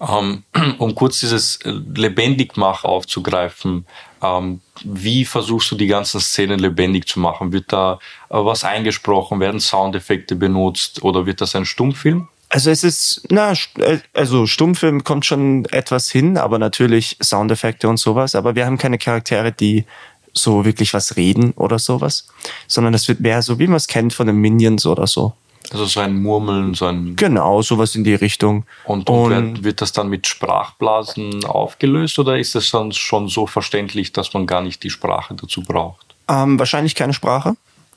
Ähm, 0.00 0.44
um 0.78 0.94
kurz 0.94 1.20
dieses 1.20 1.56
äh, 1.62 1.70
Lebendigmach 1.70 2.84
aufzugreifen, 2.84 3.86
ähm, 4.22 4.60
wie 4.84 5.24
versuchst 5.24 5.70
du 5.70 5.76
die 5.76 5.86
ganzen 5.86 6.20
Szenen 6.20 6.58
lebendig 6.58 7.06
zu 7.06 7.20
machen? 7.20 7.52
Wird 7.52 7.72
da 7.72 7.94
äh, 8.30 8.34
was 8.36 8.64
eingesprochen? 8.64 9.40
Werden 9.40 9.60
Soundeffekte 9.60 10.36
benutzt? 10.36 11.02
Oder 11.02 11.26
wird 11.26 11.40
das 11.40 11.54
ein 11.56 11.64
Stummfilm? 11.64 12.28
Also 12.50 12.70
es 12.70 12.82
ist, 12.82 13.26
na, 13.28 13.52
äh, 13.78 13.98
also 14.14 14.46
Stummfilm 14.46 15.04
kommt 15.04 15.26
schon 15.26 15.66
etwas 15.66 16.10
hin, 16.10 16.38
aber 16.38 16.58
natürlich 16.58 17.16
Soundeffekte 17.22 17.88
und 17.88 17.98
sowas. 17.98 18.34
Aber 18.34 18.54
wir 18.54 18.66
haben 18.66 18.78
keine 18.78 18.98
Charaktere, 18.98 19.52
die 19.52 19.84
so 20.32 20.64
wirklich 20.64 20.94
was 20.94 21.16
reden 21.16 21.52
oder 21.52 21.78
sowas, 21.78 22.28
sondern 22.66 22.94
es 22.94 23.08
wird 23.08 23.20
mehr 23.20 23.42
so, 23.42 23.58
wie 23.58 23.66
man 23.66 23.76
es 23.76 23.88
kennt 23.88 24.12
von 24.12 24.26
den 24.26 24.36
Minions 24.36 24.86
oder 24.86 25.06
so. 25.06 25.34
Also 25.72 25.84
so 25.86 26.00
ein 26.00 26.22
Murmeln, 26.22 26.74
so 26.74 26.86
ein 26.86 27.16
Genau, 27.16 27.62
sowas 27.62 27.94
in 27.94 28.04
die 28.04 28.14
Richtung. 28.14 28.64
Und, 28.84 29.08
und, 29.08 29.30
wird, 29.30 29.64
wird 29.64 29.80
das 29.80 29.92
dann 29.92 30.08
mit 30.08 30.26
Sprachblasen 30.26 31.44
aufgelöst 31.44 32.18
oder 32.18 32.38
ist 32.38 32.54
es 32.54 32.70
dann 32.70 32.92
schon 32.92 33.28
so 33.28 33.46
verständlich, 33.46 34.12
dass 34.12 34.34
man 34.34 34.46
gar 34.46 34.62
nicht 34.62 34.82
die 34.82 34.90
Sprache 34.90 35.34
dazu 35.34 35.62
braucht? 35.62 36.14
Ähm, 36.28 36.58
wahrscheinlich 36.58 36.94
keine 36.94 37.14
Sprache. 37.14 37.54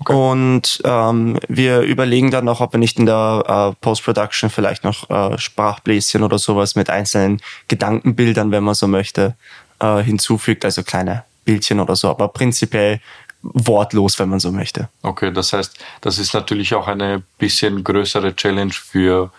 Und 0.08 0.82
ähm, 0.84 1.38
wir 1.48 1.82
überlegen 1.82 2.32
dann 2.32 2.46
noch, 2.46 2.60
ob 2.60 2.74
wir 2.74 2.80
nicht 2.80 2.98
in 2.98 3.06
der 3.06 3.74
äh, 3.74 3.75
Post-Production 3.82 4.50
vielleicht 4.50 4.84
noch 4.84 5.10
äh, 5.10 5.38
Sprachbläschen 5.38 6.24
oder 6.24 6.40
sowas 6.40 6.75
mit 6.75 6.90
einzelnen 6.90 7.40
Gedankenbildern, 7.68 8.51
wenn 8.51 8.63
man 8.63 8.74
so 8.74 8.88
möchte, 8.88 9.36
äh, 9.80 10.01
hinzufügt, 10.01 10.66
also 10.66 10.82
kleine 10.84 11.24
Bildchen 11.46 11.80
oder 11.80 11.96
so, 11.96 12.10
aber 12.10 12.30
prinzipiell 12.30 13.00
wortlos, 13.42 14.20
wenn 14.20 14.30
man 14.30 14.40
so 14.40 14.52
möchte. 14.52 14.90
Okay, 15.02 15.32
das 15.32 15.54
heißt, 15.54 15.78
das 16.02 16.20
ist 16.20 16.34
natürlich 16.34 16.74
auch 16.74 16.88
eine 16.88 17.24
bisschen 17.38 17.84
größere 17.84 18.36
Challenge 18.36 18.74
für 18.74 19.32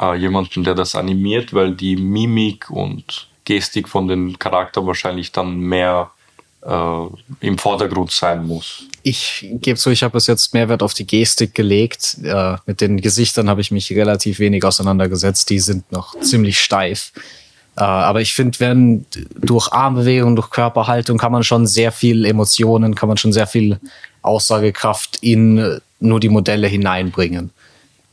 äh, 0.00 0.16
jemanden, 0.16 0.64
der 0.64 0.74
das 0.74 0.94
animiert, 0.94 1.52
weil 1.52 1.74
die 1.74 1.96
Mimik 1.96 2.70
und 2.70 3.28
Gestik 3.44 3.88
von 3.88 4.08
den 4.08 4.38
Charakteren 4.38 4.86
wahrscheinlich 4.86 5.32
dann 5.32 5.58
mehr 5.58 6.10
äh, 6.62 7.06
im 7.40 7.58
Vordergrund 7.58 8.10
sein 8.10 8.46
muss. 8.46 8.84
Ich 9.02 9.46
gebe 9.60 9.78
zu, 9.78 9.90
ich 9.90 10.02
habe 10.02 10.12
bis 10.12 10.26
jetzt 10.26 10.54
Mehrwert 10.54 10.82
auf 10.82 10.94
die 10.94 11.06
Gestik 11.06 11.54
gelegt. 11.54 12.18
Äh, 12.22 12.56
mit 12.66 12.80
den 12.80 13.00
Gesichtern 13.00 13.48
habe 13.48 13.60
ich 13.60 13.70
mich 13.70 13.90
relativ 13.92 14.38
wenig 14.38 14.64
auseinandergesetzt. 14.64 15.50
Die 15.50 15.60
sind 15.60 15.90
noch 15.90 16.18
ziemlich 16.20 16.60
steif. 16.60 17.12
Äh, 17.78 17.84
aber 17.84 18.20
ich 18.20 18.34
finde, 18.34 18.58
wenn 18.58 19.06
durch 19.36 19.72
Armbewegung, 19.72 20.34
durch 20.34 20.50
Körperhaltung 20.50 21.16
kann 21.16 21.30
man 21.30 21.44
schon 21.44 21.66
sehr 21.68 21.92
viel 21.92 22.24
Emotionen, 22.24 22.94
kann 22.96 23.08
man 23.08 23.16
schon 23.18 23.32
sehr 23.32 23.46
viel 23.46 23.78
Aussagekraft 24.22 25.18
in 25.20 25.58
äh, 25.58 25.80
nur 26.00 26.18
die 26.20 26.28
Modelle 26.28 26.66
hineinbringen. 26.66 27.50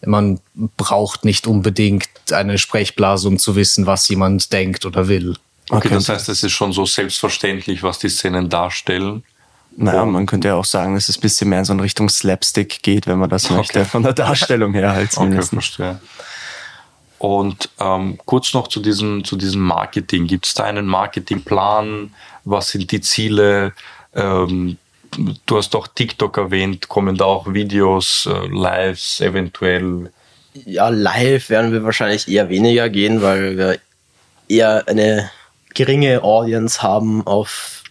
Man 0.06 0.40
braucht 0.78 1.26
nicht 1.26 1.48
unbedingt 1.48 2.08
eine 2.32 2.58
Sprechblase, 2.60 3.28
um 3.28 3.40
zu 3.40 3.56
wissen, 3.56 3.88
was 3.88 4.08
jemand 4.08 4.54
denkt 4.54 4.86
oder 4.86 5.08
will. 5.08 5.32
Okay, 5.70 5.88
Okay. 5.88 5.90
das 5.90 6.10
heißt, 6.10 6.30
es 6.30 6.44
ist 6.44 6.52
schon 6.52 6.72
so 6.74 6.86
selbstverständlich, 6.86 7.82
was 7.82 7.98
die 7.98 8.10
Szenen 8.10 8.50
darstellen. 8.50 9.24
Naja, 9.78 10.06
man 10.06 10.28
könnte 10.28 10.50
ja 10.50 10.56
auch 10.56 10.66
sagen, 10.66 10.94
dass 10.94 11.10
es 11.10 11.18
ein 11.18 11.22
bisschen 11.22 11.50
mehr 11.50 11.60
in 11.60 11.66
so 11.66 11.74
in 11.74 11.80
Richtung 11.80 12.08
Slapstick 12.08 12.84
geht, 12.84 13.08
wenn 13.08 13.18
man 13.18 13.30
das 13.32 13.50
möchte, 13.50 13.84
von 13.84 14.04
der 14.04 14.14
Darstellung 14.14 14.74
her 14.74 14.94
halt 14.94 15.08
Okay, 15.18 15.40
zumindest. 15.42 15.50
verstehe. 15.54 16.00
Und 17.18 17.70
ähm, 17.80 18.20
kurz 18.26 18.54
noch 18.54 18.68
zu 18.68 18.80
diesem, 18.82 19.24
zu 19.24 19.36
diesem 19.36 19.62
Marketing. 19.62 20.28
Gibt 20.28 20.46
es 20.46 20.54
da 20.54 20.64
einen 20.64 20.86
Marketingplan? 20.86 22.14
Was 22.44 22.70
sind 22.70 22.92
die 22.92 23.02
Ziele? 23.02 23.74
Ähm, 24.14 24.78
du 25.46 25.58
hast 25.58 25.76
auch 25.76 25.88
TikTok 25.88 26.38
erwähnt. 26.38 26.90
Kommen 26.90 27.18
da 27.18 27.26
auch 27.26 27.54
Videos, 27.54 28.28
äh, 28.30 28.48
Lives 28.48 29.22
eventuell? 29.22 30.12
Ja, 30.66 30.90
live 30.90 31.50
werden 31.50 31.72
wir 31.72 31.84
wahrscheinlich 31.84 32.28
eher 32.28 32.50
weniger 32.50 32.90
gehen, 32.90 33.22
weil 33.22 33.58
wir 33.58 33.80
eher 34.48 34.88
eine 34.88 35.30
geringe 35.74 36.24
Audience 36.24 36.82
haben 36.82 37.26
auf 37.28 37.84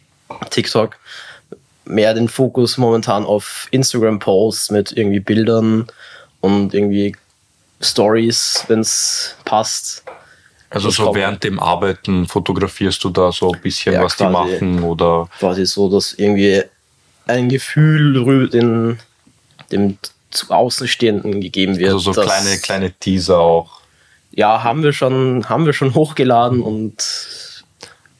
TikTok. 0.50 0.97
Mehr 1.85 2.14
den 2.14 2.28
Fokus 2.28 2.78
momentan 2.78 3.26
auf 3.26 3.69
Instagram-Posts 3.71 4.71
mit 4.71 4.93
irgendwie 4.93 5.21
Bildern 5.21 5.87
und 6.40 6.73
irgendwie 6.73 7.14
Stories, 7.85 8.64
wenn 8.69 8.81
es 8.81 9.37
passt. 9.45 10.03
Also 10.71 10.91
so 10.91 11.05
kommt- 11.05 11.17
während 11.17 11.45
dem 11.45 11.61
Arbeiten 11.61 12.26
fotografierst 12.26 13.03
du 13.05 13.11
da 13.11 13.31
so 13.31 13.53
ein 13.53 13.61
bisschen, 13.61 13.95
Ja, 13.95 14.03
was 14.03 14.17
die 14.17 14.25
machen 14.25 14.83
oder 14.83 15.29
Quasi 15.38 15.67
so, 15.67 15.88
dass 15.88 16.14
irgendwie 16.14 16.62
ein 17.26 17.49
Gefühl 17.49 18.49
den, 18.49 18.99
dem 19.71 19.99
zu 20.31 20.50
Außenstehenden 20.50 21.41
gegeben 21.41 21.79
wird. 21.79 21.93
also 21.93 22.12
so 22.12 22.21
kleine, 22.21 22.59
kleine 22.59 22.93
Teaser 22.93 23.38
auch. 23.38 23.81
Ja, 24.33 24.64
haben 24.64 24.83
wir 24.83 24.93
schon, 24.93 25.49
haben 25.49 25.64
wir 25.64 25.73
schon 25.73 25.95
hochgeladen 25.95 26.61
und 26.61 26.97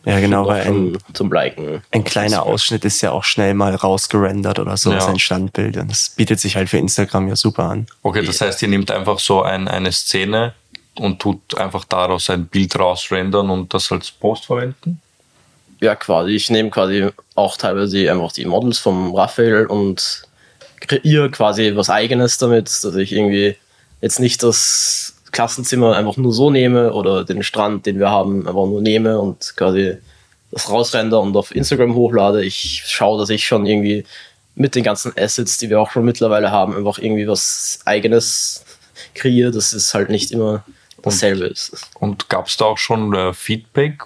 Ja, 0.05 0.21
genau, 0.21 0.47
weil 0.47 0.67
ein, 0.67 0.99
zum 1.15 1.33
Liken. 1.33 1.83
ein 1.91 2.05
kleiner 2.05 2.43
Ausschnitt 2.45 2.85
ist 2.85 3.01
ja 3.01 3.11
auch 3.13 3.25
schnell 3.25 3.55
mal 3.55 3.75
rausgerendert 3.75 4.59
oder 4.59 4.77
so, 4.77 4.93
Ja. 4.93 5.07
ein 5.07 5.19
Standbild. 5.19 5.77
Und 5.79 5.91
das 5.91 6.11
bietet 6.11 6.41
sich 6.41 6.57
halt 6.57 6.69
für 6.69 6.79
Instagram 6.79 7.29
ja 7.29 7.37
super 7.37 7.65
an. 7.65 7.87
Okay, 8.03 8.23
das 8.23 8.41
heißt, 8.41 8.61
ihr 8.63 8.69
nehmt 8.69 8.91
einfach 8.91 9.19
so 9.19 9.43
ein, 9.43 9.67
eine 9.67 9.93
Szene 9.93 10.53
und 10.97 11.21
tut 11.21 11.57
einfach 11.57 11.85
daraus 11.85 12.29
ein 12.31 12.47
Bild 12.47 12.79
rausrendern 12.79 13.49
und 13.51 13.73
das 13.73 13.91
als 13.91 14.11
Post 14.11 14.47
verwenden? 14.47 15.01
Ja, 15.81 15.95
quasi. 15.97 16.33
Ich 16.33 16.51
nehme 16.51 16.71
quasi 16.71 17.09
auch 17.35 17.57
teilweise 17.57 18.11
einfach 18.11 18.33
die 18.33 18.45
Models 18.45 18.79
vom 18.79 19.15
Raphael 19.15 19.67
und 19.67 20.23
kreiere 20.81 21.31
quasi 21.31 21.73
was 21.75 21.91
eigenes 21.91 22.39
damit, 22.39 22.67
dass 22.67 22.95
ich 22.95 23.13
irgendwie 23.13 23.57
jetzt 24.01 24.21
nicht 24.21 24.43
das 24.43 25.14
Klassenzimmer 25.35 25.97
einfach 25.97 26.17
nur 26.17 26.33
so 26.33 26.51
nehme 26.51 26.93
oder 26.93 27.25
den 27.25 27.43
Strand, 27.43 27.87
den 27.87 27.99
wir 27.99 28.09
haben, 28.09 28.47
einfach 28.47 28.67
nur 28.67 28.81
nehme 28.81 29.21
und 29.21 29.55
quasi 29.57 29.99
das 30.51 30.71
rausrender 30.71 31.21
und 31.21 31.37
auf 31.37 31.55
Instagram 31.55 31.95
hochlade. 31.95 32.45
Ich 32.45 32.85
schaue, 32.87 33.19
dass 33.19 33.29
ich 33.31 33.45
schon 33.45 33.67
irgendwie 33.67 34.05
mit 34.55 34.77
den 34.77 34.85
ganzen 34.85 35.13
Assets, 35.19 35.59
die 35.59 35.69
wir 35.69 35.81
auch 35.81 35.91
schon 35.91 36.05
mittlerweile 36.05 36.53
haben, 36.53 36.77
einfach 36.77 36.99
irgendwie 36.99 37.27
was 37.27 37.81
eigenes 37.85 38.65
kreiere, 39.15 39.51
dass 39.51 39.73
es 39.73 39.93
halt 39.93 40.09
nicht 40.09 40.31
immer 40.31 40.65
dasselbe 41.03 41.47
ist. 41.47 41.91
Und 41.99 42.29
gab 42.29 42.47
es 42.47 42.57
da 42.57 42.67
auch 42.67 42.79
schon 42.79 43.13
äh, 43.15 43.35
Feedback? 43.35 44.05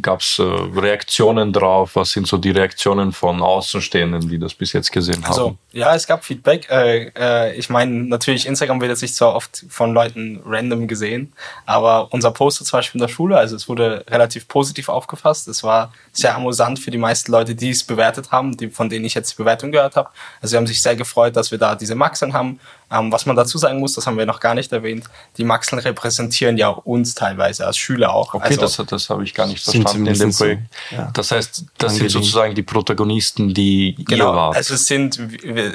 Gab 0.00 0.20
es 0.20 0.38
äh, 0.38 0.42
Reaktionen 0.42 1.52
drauf? 1.52 1.96
Was 1.96 2.12
sind 2.12 2.26
so 2.26 2.38
die 2.38 2.50
Reaktionen 2.50 3.12
von 3.12 3.42
Außenstehenden, 3.42 4.28
die 4.28 4.38
das 4.38 4.54
bis 4.54 4.72
jetzt 4.72 4.90
gesehen 4.90 5.22
haben? 5.24 5.32
Also, 5.32 5.56
ja, 5.72 5.94
es 5.94 6.06
gab 6.06 6.24
Feedback. 6.24 6.68
Äh, 6.70 7.12
äh, 7.16 7.54
ich 7.54 7.68
meine, 7.68 7.92
natürlich, 7.92 8.46
Instagram 8.46 8.80
wird 8.80 8.90
jetzt 8.90 9.02
nicht 9.02 9.14
so 9.14 9.26
oft 9.26 9.66
von 9.68 9.92
Leuten 9.92 10.40
random 10.46 10.88
gesehen, 10.88 11.32
aber 11.66 12.12
unser 12.12 12.30
Poster 12.30 12.64
zum 12.64 12.78
Beispiel 12.78 13.00
in 13.00 13.06
der 13.06 13.12
Schule, 13.12 13.36
also 13.36 13.54
es 13.54 13.68
wurde 13.68 14.04
relativ 14.08 14.48
positiv 14.48 14.88
aufgefasst. 14.88 15.46
Es 15.48 15.62
war 15.62 15.92
sehr 16.12 16.34
amüsant 16.34 16.78
für 16.78 16.90
die 16.90 16.98
meisten 16.98 17.30
Leute, 17.30 17.54
die 17.54 17.70
es 17.70 17.84
bewertet 17.84 18.32
haben, 18.32 18.56
die, 18.56 18.70
von 18.70 18.88
denen 18.88 19.04
ich 19.04 19.14
jetzt 19.14 19.32
die 19.32 19.36
Bewertung 19.36 19.72
gehört 19.72 19.96
habe. 19.96 20.08
Also 20.40 20.52
sie 20.52 20.56
haben 20.56 20.66
sich 20.66 20.80
sehr 20.80 20.96
gefreut, 20.96 21.36
dass 21.36 21.50
wir 21.50 21.58
da 21.58 21.74
diese 21.74 21.94
Maxeln 21.94 22.32
haben. 22.32 22.60
Ähm, 22.90 23.10
was 23.10 23.26
man 23.26 23.34
dazu 23.34 23.58
sagen 23.58 23.80
muss, 23.80 23.94
das 23.94 24.06
haben 24.06 24.16
wir 24.16 24.26
noch 24.26 24.38
gar 24.38 24.54
nicht 24.54 24.72
erwähnt, 24.72 25.04
die 25.38 25.44
Maxeln 25.44 25.80
repräsentieren 25.80 26.56
ja 26.56 26.68
uns 26.68 27.14
teilweise 27.14 27.66
als 27.66 27.76
Schüler 27.76 28.14
auch. 28.14 28.32
Okay, 28.34 28.56
also, 28.58 28.60
das, 28.60 28.76
das 28.88 29.10
habe 29.10 29.24
ich 29.24 29.34
gar 29.34 29.46
nicht 29.48 29.64
Sind 29.64 29.82
verstanden 29.82 30.06
in 30.06 30.12
dem 30.12 30.30
zumindest 30.32 30.38
so, 30.38 30.44
Projekt. 30.44 30.62
ja. 30.92 31.10
Das 31.12 31.30
heißt, 31.32 31.64
das 31.78 31.92
sind 31.94 32.02
Angelehnt. 32.02 32.10
sozusagen 32.12 32.54
die 32.54 32.62
Protagonisten, 32.62 33.52
die 33.54 33.96
Genau, 34.04 34.30
ihr 34.30 34.36
wart. 34.36 34.56
also 34.56 34.74
es 34.74 34.86
sind, 34.86 35.18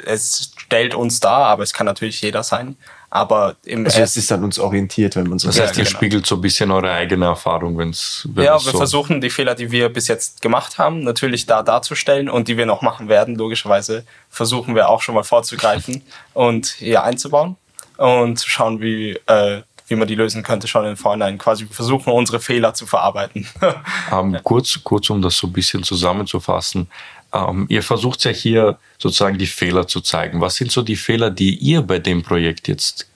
es 0.06 0.52
stellt 0.56 0.94
uns 0.94 1.20
dar, 1.20 1.46
aber 1.46 1.62
es 1.64 1.74
kann 1.74 1.84
natürlich 1.84 2.20
jeder 2.22 2.42
sein. 2.42 2.76
Aber 3.14 3.56
im 3.66 3.84
Also 3.84 4.00
es 4.00 4.16
ist 4.16 4.32
an 4.32 4.42
uns 4.42 4.58
orientiert, 4.58 5.16
wenn 5.16 5.28
man 5.28 5.38
so 5.38 5.48
das 5.48 5.58
Ja, 5.58 5.64
heißt, 5.64 5.76
ihr 5.76 5.84
genau. 5.84 5.96
spiegelt 5.98 6.24
so 6.24 6.36
ein 6.36 6.40
bisschen 6.40 6.70
eure 6.70 6.90
eigene 6.92 7.26
Erfahrung, 7.26 7.76
wenn's, 7.76 8.26
wenn 8.32 8.44
ja, 8.44 8.54
wir 8.54 8.58
so 8.60 8.78
versuchen 8.78 9.20
die 9.20 9.28
Fehler, 9.28 9.54
die 9.54 9.70
wir 9.70 9.90
bis 9.90 10.08
jetzt 10.08 10.40
gemacht 10.40 10.78
haben, 10.78 11.04
natürlich 11.04 11.44
da 11.44 11.62
darzustellen 11.62 12.30
und 12.30 12.48
die 12.48 12.56
wir 12.56 12.64
noch 12.64 12.80
machen 12.80 13.10
werden, 13.10 13.36
logischerweise 13.36 14.06
versuchen 14.30 14.74
wir 14.74 14.88
auch 14.88 15.02
schon 15.02 15.14
mal 15.14 15.24
vorzugreifen 15.24 16.00
und 16.32 16.68
hier 16.68 17.02
einzubauen 17.02 17.56
und 17.98 18.38
zu 18.38 18.48
schauen, 18.48 18.80
wie, 18.80 19.18
äh, 19.26 19.60
wie 19.92 19.96
man 19.96 20.08
die 20.08 20.14
lösen 20.14 20.42
könnte, 20.42 20.66
schon 20.66 20.86
im 20.86 20.96
Vorhinein. 20.96 21.38
Quasi 21.38 21.68
wir 21.68 21.74
versuchen 21.74 22.12
unsere 22.12 22.40
Fehler 22.40 22.74
zu 22.74 22.86
verarbeiten. 22.86 23.46
Ähm, 24.10 24.38
kurz, 24.42 24.78
kurz, 24.82 25.08
um 25.10 25.22
das 25.22 25.36
so 25.36 25.46
ein 25.46 25.52
bisschen 25.52 25.82
zusammenzufassen. 25.82 26.88
Ähm, 27.32 27.66
ihr 27.68 27.82
versucht 27.82 28.24
ja 28.24 28.30
hier 28.30 28.78
sozusagen 28.98 29.38
die 29.38 29.46
Fehler 29.46 29.86
zu 29.86 30.00
zeigen. 30.00 30.40
Was 30.40 30.56
sind 30.56 30.70
so 30.70 30.82
die 30.82 30.96
Fehler, 30.96 31.30
die 31.30 31.56
ihr 31.56 31.82
bei 31.82 31.98
dem 31.98 32.22
Projekt 32.22 32.68
jetzt 32.68 33.08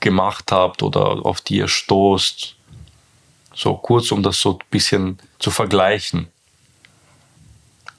gemacht 0.00 0.52
habt 0.52 0.82
oder 0.82 1.24
auf 1.24 1.40
die 1.40 1.56
ihr 1.56 1.68
stoßt? 1.68 2.54
So 3.54 3.74
kurz, 3.74 4.12
um 4.12 4.22
das 4.22 4.40
so 4.40 4.52
ein 4.52 4.58
bisschen 4.70 5.18
zu 5.38 5.50
vergleichen. 5.50 6.28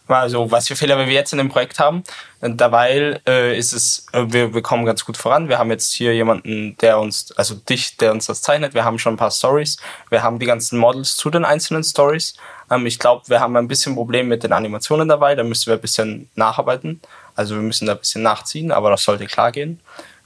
Also, 0.07 0.51
was 0.51 0.67
für 0.67 0.75
Fehler 0.75 0.97
wir 0.99 1.07
jetzt 1.07 1.33
in 1.33 1.39
dem 1.39 1.49
Projekt 1.49 1.79
haben. 1.79 2.03
Dabei 2.41 3.19
äh, 3.27 3.57
ist 3.57 3.73
es, 3.73 4.05
äh, 4.11 4.25
wir, 4.27 4.53
wir 4.53 4.61
kommen 4.61 4.85
ganz 4.85 5.03
gut 5.03 5.17
voran. 5.17 5.49
Wir 5.49 5.57
haben 5.57 5.71
jetzt 5.71 5.93
hier 5.93 6.13
jemanden, 6.13 6.77
der 6.77 6.99
uns, 6.99 7.31
also 7.37 7.55
dich, 7.55 7.97
der 7.97 8.11
uns 8.11 8.27
das 8.27 8.43
zeichnet. 8.43 8.75
Wir 8.75 8.85
haben 8.85 8.99
schon 8.99 9.15
ein 9.15 9.17
paar 9.17 9.31
Stories. 9.31 9.77
Wir 10.09 10.21
haben 10.21 10.37
die 10.37 10.45
ganzen 10.45 10.77
Models 10.77 11.15
zu 11.15 11.31
den 11.31 11.43
einzelnen 11.43 11.83
Stories. 11.83 12.35
Ähm, 12.69 12.85
ich 12.85 12.99
glaube, 12.99 13.23
wir 13.27 13.39
haben 13.39 13.55
ein 13.55 13.67
bisschen 13.67 13.95
Problem 13.95 14.27
mit 14.27 14.43
den 14.43 14.53
Animationen 14.53 15.07
dabei. 15.07 15.33
Da 15.33 15.43
müssen 15.43 15.67
wir 15.67 15.73
ein 15.75 15.81
bisschen 15.81 16.29
nacharbeiten. 16.35 17.01
Also 17.35 17.55
wir 17.55 17.63
müssen 17.63 17.87
da 17.87 17.93
ein 17.93 17.99
bisschen 17.99 18.21
nachziehen, 18.21 18.71
aber 18.71 18.91
das 18.91 19.03
sollte 19.03 19.25
klar 19.25 19.51
gehen. 19.51 19.79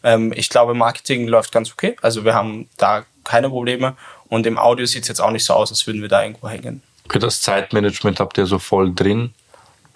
Ähm, 0.03 0.33
ich 0.35 0.49
glaube, 0.49 0.73
Marketing 0.73 1.27
läuft 1.27 1.53
ganz 1.53 1.71
okay. 1.71 1.95
Also 2.01 2.25
wir 2.25 2.33
haben 2.33 2.67
da 2.75 3.05
keine 3.23 3.49
Probleme. 3.49 3.95
Und 4.27 4.45
im 4.45 4.57
Audio 4.57 4.85
sieht 4.85 5.03
es 5.03 5.07
jetzt 5.07 5.21
auch 5.21 5.31
nicht 5.31 5.45
so 5.45 5.53
aus, 5.53 5.71
als 5.71 5.87
würden 5.87 6.01
wir 6.01 6.09
da 6.09 6.21
irgendwo 6.21 6.49
hängen. 6.49 6.83
Okay, 7.05 7.19
das 7.19 7.41
Zeitmanagement 7.41 8.19
habt 8.19 8.37
ihr 8.37 8.45
so 8.45 8.59
voll 8.59 8.93
drin 8.93 9.33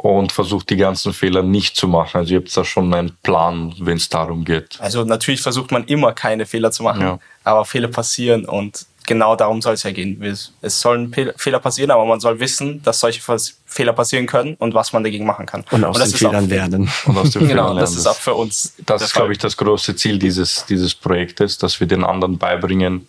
und 0.03 0.33
versucht 0.33 0.69
die 0.69 0.75
ganzen 0.75 1.13
Fehler 1.13 1.43
nicht 1.43 1.77
zu 1.77 1.87
machen. 1.87 2.17
Also 2.17 2.33
ihr 2.33 2.39
habt 2.41 2.55
da 2.57 2.65
schon 2.65 2.93
einen 2.93 3.15
Plan, 3.23 3.73
wenn 3.79 3.95
es 3.95 4.09
darum 4.09 4.43
geht. 4.43 4.77
Also 4.81 5.05
natürlich 5.05 5.41
versucht 5.41 5.71
man 5.71 5.85
immer 5.85 6.11
keine 6.11 6.45
Fehler 6.45 6.71
zu 6.71 6.83
machen, 6.83 7.01
Ja. 7.01 7.19
aber 7.45 7.63
Fehler 7.63 7.87
passieren 7.87 8.43
und 8.43 8.85
genau 9.05 9.37
darum 9.37 9.61
soll 9.61 9.75
es 9.75 9.83
ja 9.83 9.91
gehen. 9.91 10.21
Es 10.21 10.81
sollen 10.81 11.13
Fehler 11.37 11.59
passieren, 11.59 11.89
aber 11.91 12.03
man 12.03 12.19
soll 12.19 12.37
wissen, 12.41 12.83
dass 12.83 12.99
solche 12.99 13.21
Fehler 13.65 13.93
passieren 13.93 14.25
können 14.27 14.55
und 14.55 14.73
was 14.73 14.91
man 14.91 15.05
dagegen 15.05 15.25
machen 15.25 15.45
kann. 15.45 15.63
und 15.71 15.85
aus 15.85 15.97
das 15.97 16.09
den 16.09 16.17
Fehlern 16.17 16.49
lernen. 16.49 16.91
Und 17.05 17.17
aus 17.17 17.31
den 17.31 17.47
Genau, 17.47 17.67
Fehlern 17.69 17.77
das 17.77 17.95
ist 17.95 18.05
auch 18.05 18.17
für 18.17 18.33
uns. 18.33 18.75
Das 18.85 19.01
ist, 19.03 19.13
glaube 19.13 19.31
ich, 19.31 19.37
das 19.37 19.55
große 19.55 19.95
Ziel 19.95 20.19
dieses, 20.19 20.65
dieses 20.65 20.93
Projektes, 20.93 21.57
dass 21.57 21.79
wir 21.79 21.87
den 21.87 22.03
anderen 22.03 22.37
beibringen, 22.37 23.07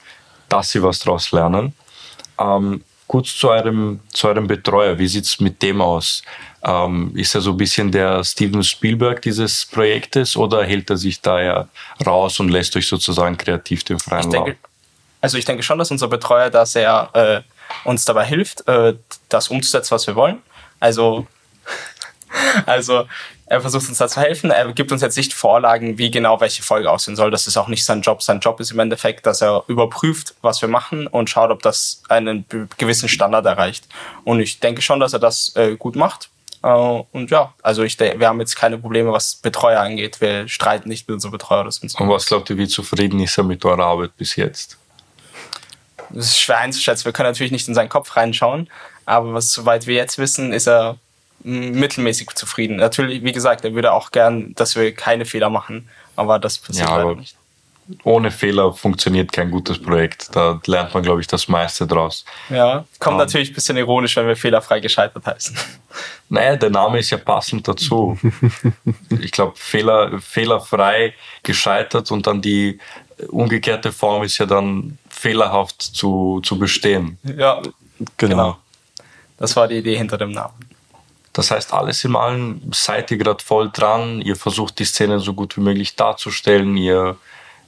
dass 0.48 0.70
sie 0.70 0.80
was 0.80 1.00
daraus 1.00 1.32
lernen. 1.32 1.72
Ähm, 2.38 2.82
kurz 3.06 3.36
zu 3.36 3.50
eurem, 3.50 4.00
zu 4.12 4.28
eurem 4.28 4.46
Betreuer, 4.46 4.98
wie 4.98 5.06
sieht 5.08 5.24
es 5.24 5.38
mit 5.40 5.60
dem 5.62 5.80
aus? 5.80 6.22
Ähm, 6.66 7.12
ist 7.14 7.35
er 7.35 7.40
so 7.40 7.50
ein 7.50 7.56
bisschen 7.56 7.92
der 7.92 8.25
Steven 8.25 8.62
Spielberg 8.62 9.21
dieses 9.23 9.66
Projektes 9.66 10.37
oder 10.37 10.64
hält 10.64 10.88
er 10.88 10.97
sich 10.97 11.21
da 11.21 11.40
ja 11.40 11.68
raus 12.06 12.40
und 12.40 12.49
lässt 12.49 12.75
euch 12.76 12.88
sozusagen 12.88 13.37
kreativ 13.37 13.85
den 13.85 13.99
freien 13.99 14.28
Ich 14.28 14.33
Lauf? 14.33 14.44
denke, 14.44 14.59
also 15.21 15.37
ich 15.37 15.44
denke 15.44 15.62
schon, 15.62 15.78
dass 15.78 15.90
unser 15.90 16.09
Betreuer 16.09 16.50
da 16.50 16.64
sehr 16.64 17.11
äh, 17.12 17.88
uns 17.88 18.04
dabei 18.04 18.25
hilft, 18.25 18.66
äh, 18.68 18.94
das 19.28 19.49
umzusetzen, 19.49 19.90
was 19.90 20.06
wir 20.06 20.14
wollen. 20.14 20.42
Also, 20.80 21.26
also 22.66 23.06
er 23.47 23.61
versucht 23.61 23.88
uns 23.88 23.99
da 23.99 24.09
zu 24.09 24.21
helfen. 24.21 24.50
Er 24.50 24.73
gibt 24.73 24.90
uns 24.90 25.02
jetzt 25.02 25.16
nicht 25.16 25.35
Vorlagen, 25.35 25.99
wie 25.99 26.11
genau 26.11 26.40
welche 26.40 26.62
Folge 26.62 26.90
aussehen 26.90 27.14
soll. 27.14 27.30
Das 27.30 27.47
ist 27.47 27.56
auch 27.56 27.68
nicht 27.68 27.85
sein 27.85 28.00
Job. 28.00 28.23
Sein 28.23 28.40
Job 28.40 28.59
ist 28.61 28.71
im 28.71 28.78
Endeffekt, 28.78 29.26
dass 29.26 29.42
er 29.42 29.64
überprüft, 29.66 30.35
was 30.40 30.62
wir 30.62 30.68
machen 30.68 31.06
und 31.06 31.28
schaut, 31.28 31.50
ob 31.50 31.62
das 31.62 32.02
einen 32.09 32.47
gewissen 32.78 33.09
Standard 33.09 33.44
erreicht. 33.44 33.87
Und 34.25 34.40
ich 34.40 34.61
denke 34.61 34.80
schon, 34.80 34.99
dass 34.99 35.12
er 35.12 35.18
das 35.18 35.54
äh, 35.56 35.76
gut 35.76 35.94
macht. 35.94 36.30
Äh, 36.64 37.02
und 37.12 37.30
ja, 37.30 37.52
also 37.62 37.83
ich 37.83 37.97
denke, 37.99 38.18
wir 38.21 38.28
haben 38.28 38.40
jetzt 38.40 38.56
keine 38.56 38.78
Probleme, 38.78 39.12
was 39.12 39.35
Betreuer 39.37 39.80
angeht. 39.80 40.21
Wir 40.23 40.49
streiten 40.49 40.88
nicht 40.88 41.06
mit 41.06 41.14
unserem 41.14 41.33
Betreuer 41.33 41.61
oder 41.61 41.71
sonst 41.73 42.00
Und 42.00 42.09
was 42.09 42.25
glaubt 42.25 42.49
ihr, 42.49 42.56
wie 42.56 42.66
zufrieden 42.66 43.21
ist 43.21 43.37
er 43.37 43.44
mit 43.44 43.62
eurer 43.66 43.85
Arbeit 43.85 44.16
bis 44.16 44.35
jetzt? 44.37 44.78
Das 46.09 46.26
ist 46.26 46.40
schwer 46.40 46.59
einzuschätzen. 46.59 47.04
Wir 47.04 47.12
können 47.12 47.28
natürlich 47.28 47.52
nicht 47.52 47.68
in 47.68 47.75
seinen 47.75 47.88
Kopf 47.90 48.16
reinschauen, 48.16 48.71
aber 49.04 49.35
was, 49.35 49.52
soweit 49.52 49.87
wir 49.87 49.94
jetzt 49.94 50.16
wissen, 50.18 50.52
ist 50.52 50.66
er 50.66 50.97
mittelmäßig 51.42 52.30
zufrieden. 52.35 52.76
Natürlich, 52.76 53.23
wie 53.23 53.33
gesagt, 53.33 53.64
er 53.66 53.75
würde 53.75 53.92
auch 53.92 54.11
gern, 54.11 54.54
dass 54.54 54.75
wir 54.76 54.94
keine 54.94 55.26
Fehler 55.26 55.50
machen, 55.50 55.88
aber 56.16 56.38
das 56.38 56.56
passiert 56.59 56.88
Ja, 56.88 56.97
leider 56.97 57.11
aber- 57.11 57.21
nicht. 57.21 57.37
Ohne 58.03 58.31
Fehler 58.31 58.73
funktioniert 58.73 59.31
kein 59.33 59.50
gutes 59.50 59.79
Projekt. 59.81 60.35
Da 60.35 60.61
lernt 60.67 60.95
man, 60.95 61.03
glaube 61.03 61.21
ich, 61.21 61.26
das 61.26 61.49
meiste 61.49 61.87
draus. 61.87 62.25
Ja, 62.49 62.85
kommt 62.99 63.14
Ähm. 63.14 63.19
natürlich 63.19 63.50
ein 63.50 63.55
bisschen 63.55 63.76
ironisch, 63.76 64.17
wenn 64.17 64.26
wir 64.26 64.37
fehlerfrei 64.37 64.81
gescheitert 64.81 65.26
heißen. 65.26 65.57
Naja, 66.31 66.57
der 66.57 66.71
Name 66.71 66.99
ist 66.99 67.11
ja 67.11 67.19
passend 67.19 67.69
dazu. 67.69 68.19
Ich 69.21 69.31
glaube, 69.31 69.53
Fehler, 69.57 70.19
fehlerfrei 70.21 71.14
gescheitert 71.45 72.11
und 72.11 72.26
dann 72.26 72.41
die 72.43 72.79
umgekehrte 73.29 73.93
Form 73.93 74.25
ist 74.25 74.38
ja 74.38 74.47
dann 74.47 74.99
fehlerhaft 75.09 75.81
zu, 75.83 76.41
zu 76.43 76.59
bestehen. 76.59 77.19
Ja, 77.23 77.61
Genau. 77.61 78.09
genau. 78.17 78.57
Das 79.38 79.55
war 79.55 79.69
die 79.69 79.76
Idee 79.76 79.97
hinter 79.97 80.19
dem 80.19 80.33
Namen. 80.33 80.55
Das 81.33 81.50
heißt, 81.53 81.73
alles 81.73 82.03
in 82.05 82.17
allem 82.17 82.61
seid 82.73 83.11
ihr 83.12 83.19
gerade 83.19 83.43
voll 83.45 83.71
dran. 83.73 84.21
Ihr 84.21 84.35
versucht 84.37 84.79
die 84.81 84.85
Szene 84.85 85.21
so 85.21 85.35
gut 85.35 85.57
wie 85.57 85.61
möglich 85.61 85.95
darzustellen. 85.95 86.76
Ihr, 86.76 87.17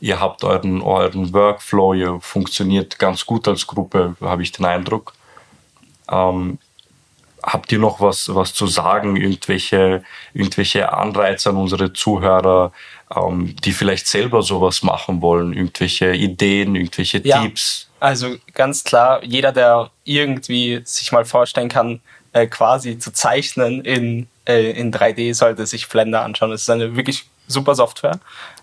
ihr 0.01 0.21
habt 0.21 0.45
euren, 0.45 0.83
euren 0.83 1.33
Workflow. 1.33 1.95
Ihr 1.95 2.19
funktioniert 2.21 2.99
ganz 2.99 3.25
gut 3.27 3.49
als 3.49 3.67
Gruppe, 3.67 4.17
habe 4.21 4.43
ich 4.43 4.53
den 4.53 4.65
Eindruck. 4.65 5.13
Ähm, 6.11 6.59
habt 7.43 7.71
ihr 7.73 7.79
noch 7.79 8.01
was, 8.01 8.35
was 8.35 8.53
zu 8.55 8.67
sagen? 8.67 9.17
Irgendwelche, 9.17 10.03
irgendwelche 10.35 10.93
Anreize 10.93 11.51
an 11.51 11.57
unsere 11.57 11.93
Zuhörer, 11.93 12.73
ähm, 13.15 13.55
die 13.65 13.73
vielleicht 13.73 14.07
selber 14.07 14.43
sowas 14.43 14.83
machen 14.83 15.23
wollen? 15.23 15.53
Irgendwelche 15.53 16.13
Ideen, 16.15 16.75
irgendwelche 16.75 17.19
Ja. 17.25 17.43
Tipps? 17.43 17.89
Also 17.99 18.37
ganz 18.53 18.85
klar, 18.85 19.25
jeder, 19.25 19.53
der 19.53 19.91
irgendwie 20.05 20.81
sich 20.85 21.13
mal 21.13 21.25
vorstellen 21.25 21.69
kann, 21.69 22.01
äh, 22.33 22.47
quasi 22.47 22.99
zu 22.99 23.13
zeichnen 23.13 23.83
in, 23.83 24.27
äh, 24.45 24.73
in 24.73 24.93
3D, 24.93 25.33
sollte 25.33 25.67
sich 25.67 25.89
Blender 25.89 26.23
anschauen. 26.23 26.53
Es 26.53 26.63
ist 26.63 26.71
eine 26.71 26.95
wirklich 26.95 27.25
super 27.47 27.75
Software, 27.75 28.19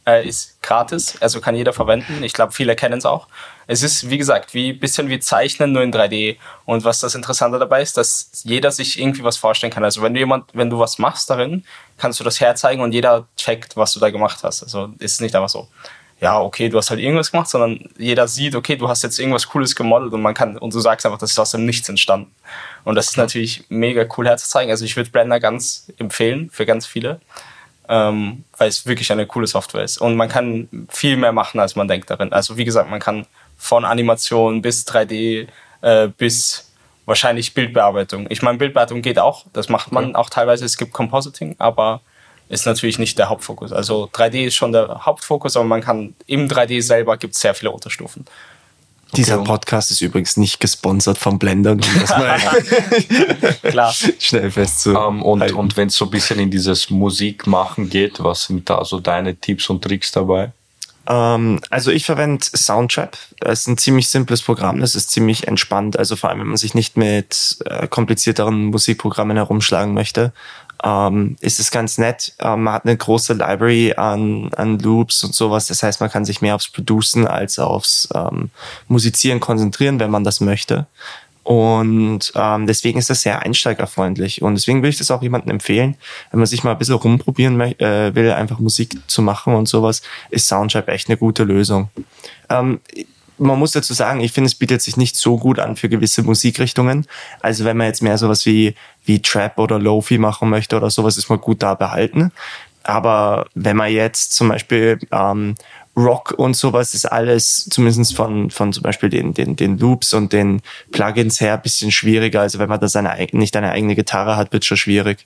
äh, 0.05 0.27
ist 0.27 0.61
gratis, 0.61 1.17
also 1.21 1.39
kann 1.39 1.55
jeder 1.55 1.73
verwenden. 1.73 2.23
Ich 2.23 2.33
glaube, 2.33 2.51
viele 2.51 2.75
kennen 2.75 2.97
es 2.97 3.05
auch. 3.05 3.27
Es 3.67 3.83
ist, 3.83 4.09
wie 4.09 4.17
gesagt, 4.17 4.53
wie 4.53 4.73
bisschen 4.73 5.09
wie 5.09 5.19
Zeichnen, 5.19 5.71
nur 5.71 5.83
in 5.83 5.93
3D. 5.93 6.37
Und 6.65 6.83
was 6.83 6.99
das 6.99 7.15
Interessante 7.15 7.59
dabei 7.59 7.81
ist, 7.81 7.97
dass 7.97 8.29
jeder 8.43 8.71
sich 8.71 8.99
irgendwie 8.99 9.23
was 9.23 9.37
vorstellen 9.37 9.71
kann. 9.71 9.83
Also 9.83 10.01
wenn 10.01 10.13
du 10.13 10.19
jemand, 10.19 10.45
wenn 10.53 10.69
du 10.69 10.79
was 10.79 10.99
machst 10.99 11.29
darin, 11.29 11.63
kannst 11.97 12.19
du 12.19 12.23
das 12.23 12.41
herzeigen 12.41 12.81
und 12.81 12.91
jeder 12.91 13.27
checkt, 13.37 13.77
was 13.77 13.93
du 13.93 13.99
da 13.99 14.09
gemacht 14.09 14.39
hast. 14.43 14.63
Also 14.63 14.89
ist 14.99 15.21
nicht 15.21 15.35
einfach 15.35 15.49
so 15.49 15.67
ja, 16.23 16.39
okay, 16.39 16.69
du 16.69 16.77
hast 16.77 16.89
halt 16.89 17.01
irgendwas 17.01 17.31
gemacht, 17.31 17.49
sondern 17.49 17.89
jeder 17.97 18.29
sieht, 18.29 18.55
okay, 18.55 18.77
du 18.77 18.87
hast 18.87 19.03
jetzt 19.03 19.19
irgendwas 19.19 19.45
Cooles 19.45 19.75
gemodelt 19.75 20.13
und 20.13 20.21
man 20.21 20.33
kann, 20.33 20.57
und 20.57 20.73
du 20.73 20.79
sagst 20.79 21.05
einfach, 21.05 21.19
das 21.19 21.31
ist 21.31 21.39
aus 21.39 21.51
dem 21.51 21.65
Nichts 21.65 21.89
entstanden. 21.89 22.31
Und 22.85 22.95
das 22.95 23.07
ist 23.09 23.17
natürlich 23.17 23.65
mega 23.67 24.05
cool 24.15 24.25
herzuzeigen. 24.25 24.71
Also 24.71 24.85
ich 24.85 24.95
würde 24.95 25.09
Blender 25.09 25.41
ganz 25.41 25.91
empfehlen 25.97 26.49
für 26.49 26.65
ganz 26.65 26.85
viele, 26.85 27.19
ähm, 27.93 28.43
weil 28.57 28.69
es 28.69 28.87
wirklich 28.87 29.11
eine 29.11 29.27
coole 29.27 29.45
Software 29.45 29.83
ist. 29.83 29.99
Und 29.99 30.15
man 30.15 30.27
kann 30.27 30.67
viel 30.89 31.15
mehr 31.15 31.31
machen, 31.31 31.59
als 31.59 31.75
man 31.75 31.87
denkt 31.87 32.09
darin. 32.09 32.33
Also 32.33 32.57
wie 32.57 32.65
gesagt, 32.65 32.89
man 32.89 32.99
kann 32.99 33.27
von 33.55 33.85
Animation 33.85 34.63
bis 34.63 34.87
3D 34.87 35.47
äh, 35.81 36.07
bis 36.07 36.71
wahrscheinlich 37.05 37.53
Bildbearbeitung. 37.53 38.25
Ich 38.29 38.41
meine, 38.41 38.57
Bildbearbeitung 38.57 39.03
geht 39.03 39.19
auch, 39.19 39.45
das 39.53 39.69
macht 39.69 39.91
man 39.91 40.15
auch 40.15 40.31
teilweise. 40.31 40.65
Es 40.65 40.77
gibt 40.77 40.91
Compositing, 40.91 41.55
aber 41.59 42.01
ist 42.49 42.65
natürlich 42.65 42.97
nicht 42.97 43.19
der 43.19 43.29
Hauptfokus. 43.29 43.71
Also 43.71 44.09
3D 44.11 44.45
ist 44.45 44.55
schon 44.55 44.71
der 44.71 45.05
Hauptfokus, 45.05 45.55
aber 45.55 45.65
man 45.65 45.81
kann 45.81 46.15
im 46.25 46.47
3D 46.47 46.81
selber 46.81 47.17
gibt 47.17 47.35
es 47.35 47.41
sehr 47.41 47.53
viele 47.53 47.69
Unterstufen. 47.69 48.25
Dieser 49.15 49.37
Podcast 49.43 49.91
ist 49.91 50.01
übrigens 50.01 50.37
nicht 50.37 50.59
gesponsert 50.59 51.17
von 51.17 51.39
Blender, 51.39 51.73
um 51.73 51.79
das 51.79 52.09
mal 52.09 52.39
Klar. 53.63 53.93
schnell 54.19 54.51
festzu. 54.51 54.95
Ähm, 54.95 55.21
und 55.21 55.51
und 55.53 55.77
wenn 55.77 55.87
es 55.87 55.95
so 55.95 56.05
ein 56.05 56.11
bisschen 56.11 56.39
in 56.39 56.51
dieses 56.51 56.89
Musikmachen 56.89 57.89
geht, 57.89 58.23
was 58.23 58.45
sind 58.45 58.69
da 58.69 58.83
so 58.85 58.99
deine 58.99 59.35
Tipps 59.35 59.69
und 59.69 59.83
Tricks 59.83 60.11
dabei? 60.11 60.51
Ähm, 61.07 61.59
also 61.69 61.91
ich 61.91 62.05
verwende 62.05 62.45
Soundtrap. 62.45 63.17
Das 63.39 63.61
ist 63.61 63.67
ein 63.67 63.77
ziemlich 63.77 64.09
simples 64.09 64.41
Programm. 64.41 64.79
Das 64.79 64.95
ist 64.95 65.11
ziemlich 65.11 65.47
entspannt. 65.47 65.97
Also 65.99 66.15
vor 66.15 66.29
allem, 66.29 66.39
wenn 66.39 66.47
man 66.47 66.57
sich 66.57 66.75
nicht 66.75 66.95
mit 66.95 67.57
äh, 67.65 67.87
komplizierteren 67.87 68.65
Musikprogrammen 68.65 69.35
herumschlagen 69.35 69.93
möchte, 69.93 70.31
ähm, 70.83 71.37
ist 71.39 71.59
es 71.59 71.71
ganz 71.71 71.97
nett. 71.97 72.33
Ähm, 72.39 72.63
man 72.63 72.73
hat 72.73 72.85
eine 72.85 72.97
große 72.97 73.33
Library 73.33 73.93
an, 73.95 74.49
an 74.55 74.79
Loops 74.79 75.23
und 75.23 75.33
sowas. 75.33 75.67
Das 75.67 75.81
heißt, 75.81 76.01
man 76.01 76.09
kann 76.09 76.25
sich 76.25 76.41
mehr 76.41 76.55
aufs 76.55 76.69
Producen 76.69 77.25
als 77.25 77.57
aufs 77.59 78.09
ähm, 78.13 78.49
Musizieren 78.87 79.39
konzentrieren, 79.39 79.99
wenn 79.99 80.11
man 80.11 80.23
das 80.23 80.41
möchte. 80.41 80.87
Und 81.43 82.31
ähm, 82.35 82.67
deswegen 82.67 82.99
ist 82.99 83.09
das 83.09 83.21
sehr 83.21 83.41
einsteigerfreundlich. 83.41 84.41
Und 84.41 84.55
deswegen 84.55 84.81
will 84.81 84.89
ich 84.89 84.97
das 84.97 85.11
auch 85.11 85.21
jemandem 85.21 85.51
empfehlen, 85.51 85.95
wenn 86.31 86.39
man 86.39 86.47
sich 86.47 86.63
mal 86.63 86.71
ein 86.71 86.77
bisschen 86.77 86.95
rumprobieren 86.95 87.59
äh, 87.59 88.15
will, 88.15 88.31
einfach 88.31 88.59
Musik 88.59 88.97
zu 89.07 89.21
machen 89.21 89.53
und 89.53 89.67
sowas, 89.67 90.01
ist 90.29 90.47
Soundtrap 90.47 90.87
echt 90.87 91.09
eine 91.09 91.17
gute 91.17 91.43
Lösung. 91.43 91.89
Ähm, 92.49 92.79
man 93.43 93.59
muss 93.59 93.71
dazu 93.71 93.93
sagen, 93.93 94.21
ich 94.21 94.31
finde, 94.31 94.47
es 94.47 94.55
bietet 94.55 94.81
sich 94.81 94.97
nicht 94.97 95.15
so 95.15 95.37
gut 95.37 95.59
an 95.59 95.75
für 95.75 95.89
gewisse 95.89 96.23
Musikrichtungen. 96.23 97.05
Also 97.41 97.65
wenn 97.65 97.77
man 97.77 97.87
jetzt 97.87 98.01
mehr 98.01 98.17
sowas 98.17 98.45
wie, 98.45 98.75
wie 99.05 99.21
Trap 99.21 99.59
oder 99.59 99.79
Lofi 99.79 100.17
machen 100.17 100.49
möchte 100.49 100.75
oder 100.77 100.89
sowas, 100.89 101.17
ist 101.17 101.29
man 101.29 101.41
gut 101.41 101.61
da 101.61 101.75
behalten. 101.75 102.31
Aber 102.83 103.47
wenn 103.55 103.77
man 103.77 103.91
jetzt 103.91 104.33
zum 104.33 104.49
Beispiel 104.49 104.99
ähm, 105.11 105.55
Rock 105.95 106.33
und 106.37 106.55
sowas 106.55 106.93
ist 106.93 107.05
alles, 107.05 107.67
zumindest 107.69 108.15
von, 108.15 108.49
von 108.49 108.73
zum 108.73 108.83
Beispiel 108.83 109.09
den, 109.09 109.33
den, 109.33 109.55
den 109.55 109.77
Loops 109.77 110.13
und 110.13 110.33
den 110.33 110.61
Plugins 110.91 111.39
her, 111.39 111.53
ein 111.53 111.61
bisschen 111.61 111.91
schwieriger. 111.91 112.41
Also 112.41 112.59
wenn 112.59 112.69
man 112.69 112.79
da 112.79 112.87
seine, 112.87 113.27
nicht 113.31 113.55
eine 113.55 113.71
eigene 113.71 113.95
Gitarre 113.95 114.35
hat, 114.35 114.51
wird 114.51 114.65
schon 114.65 114.77
schwierig. 114.77 115.25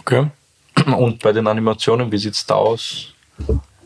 Okay. 0.00 0.26
Und 0.86 1.22
bei 1.22 1.32
den 1.32 1.46
Animationen, 1.46 2.10
wie 2.12 2.18
sieht's 2.18 2.46
da 2.46 2.54
aus? 2.54 3.14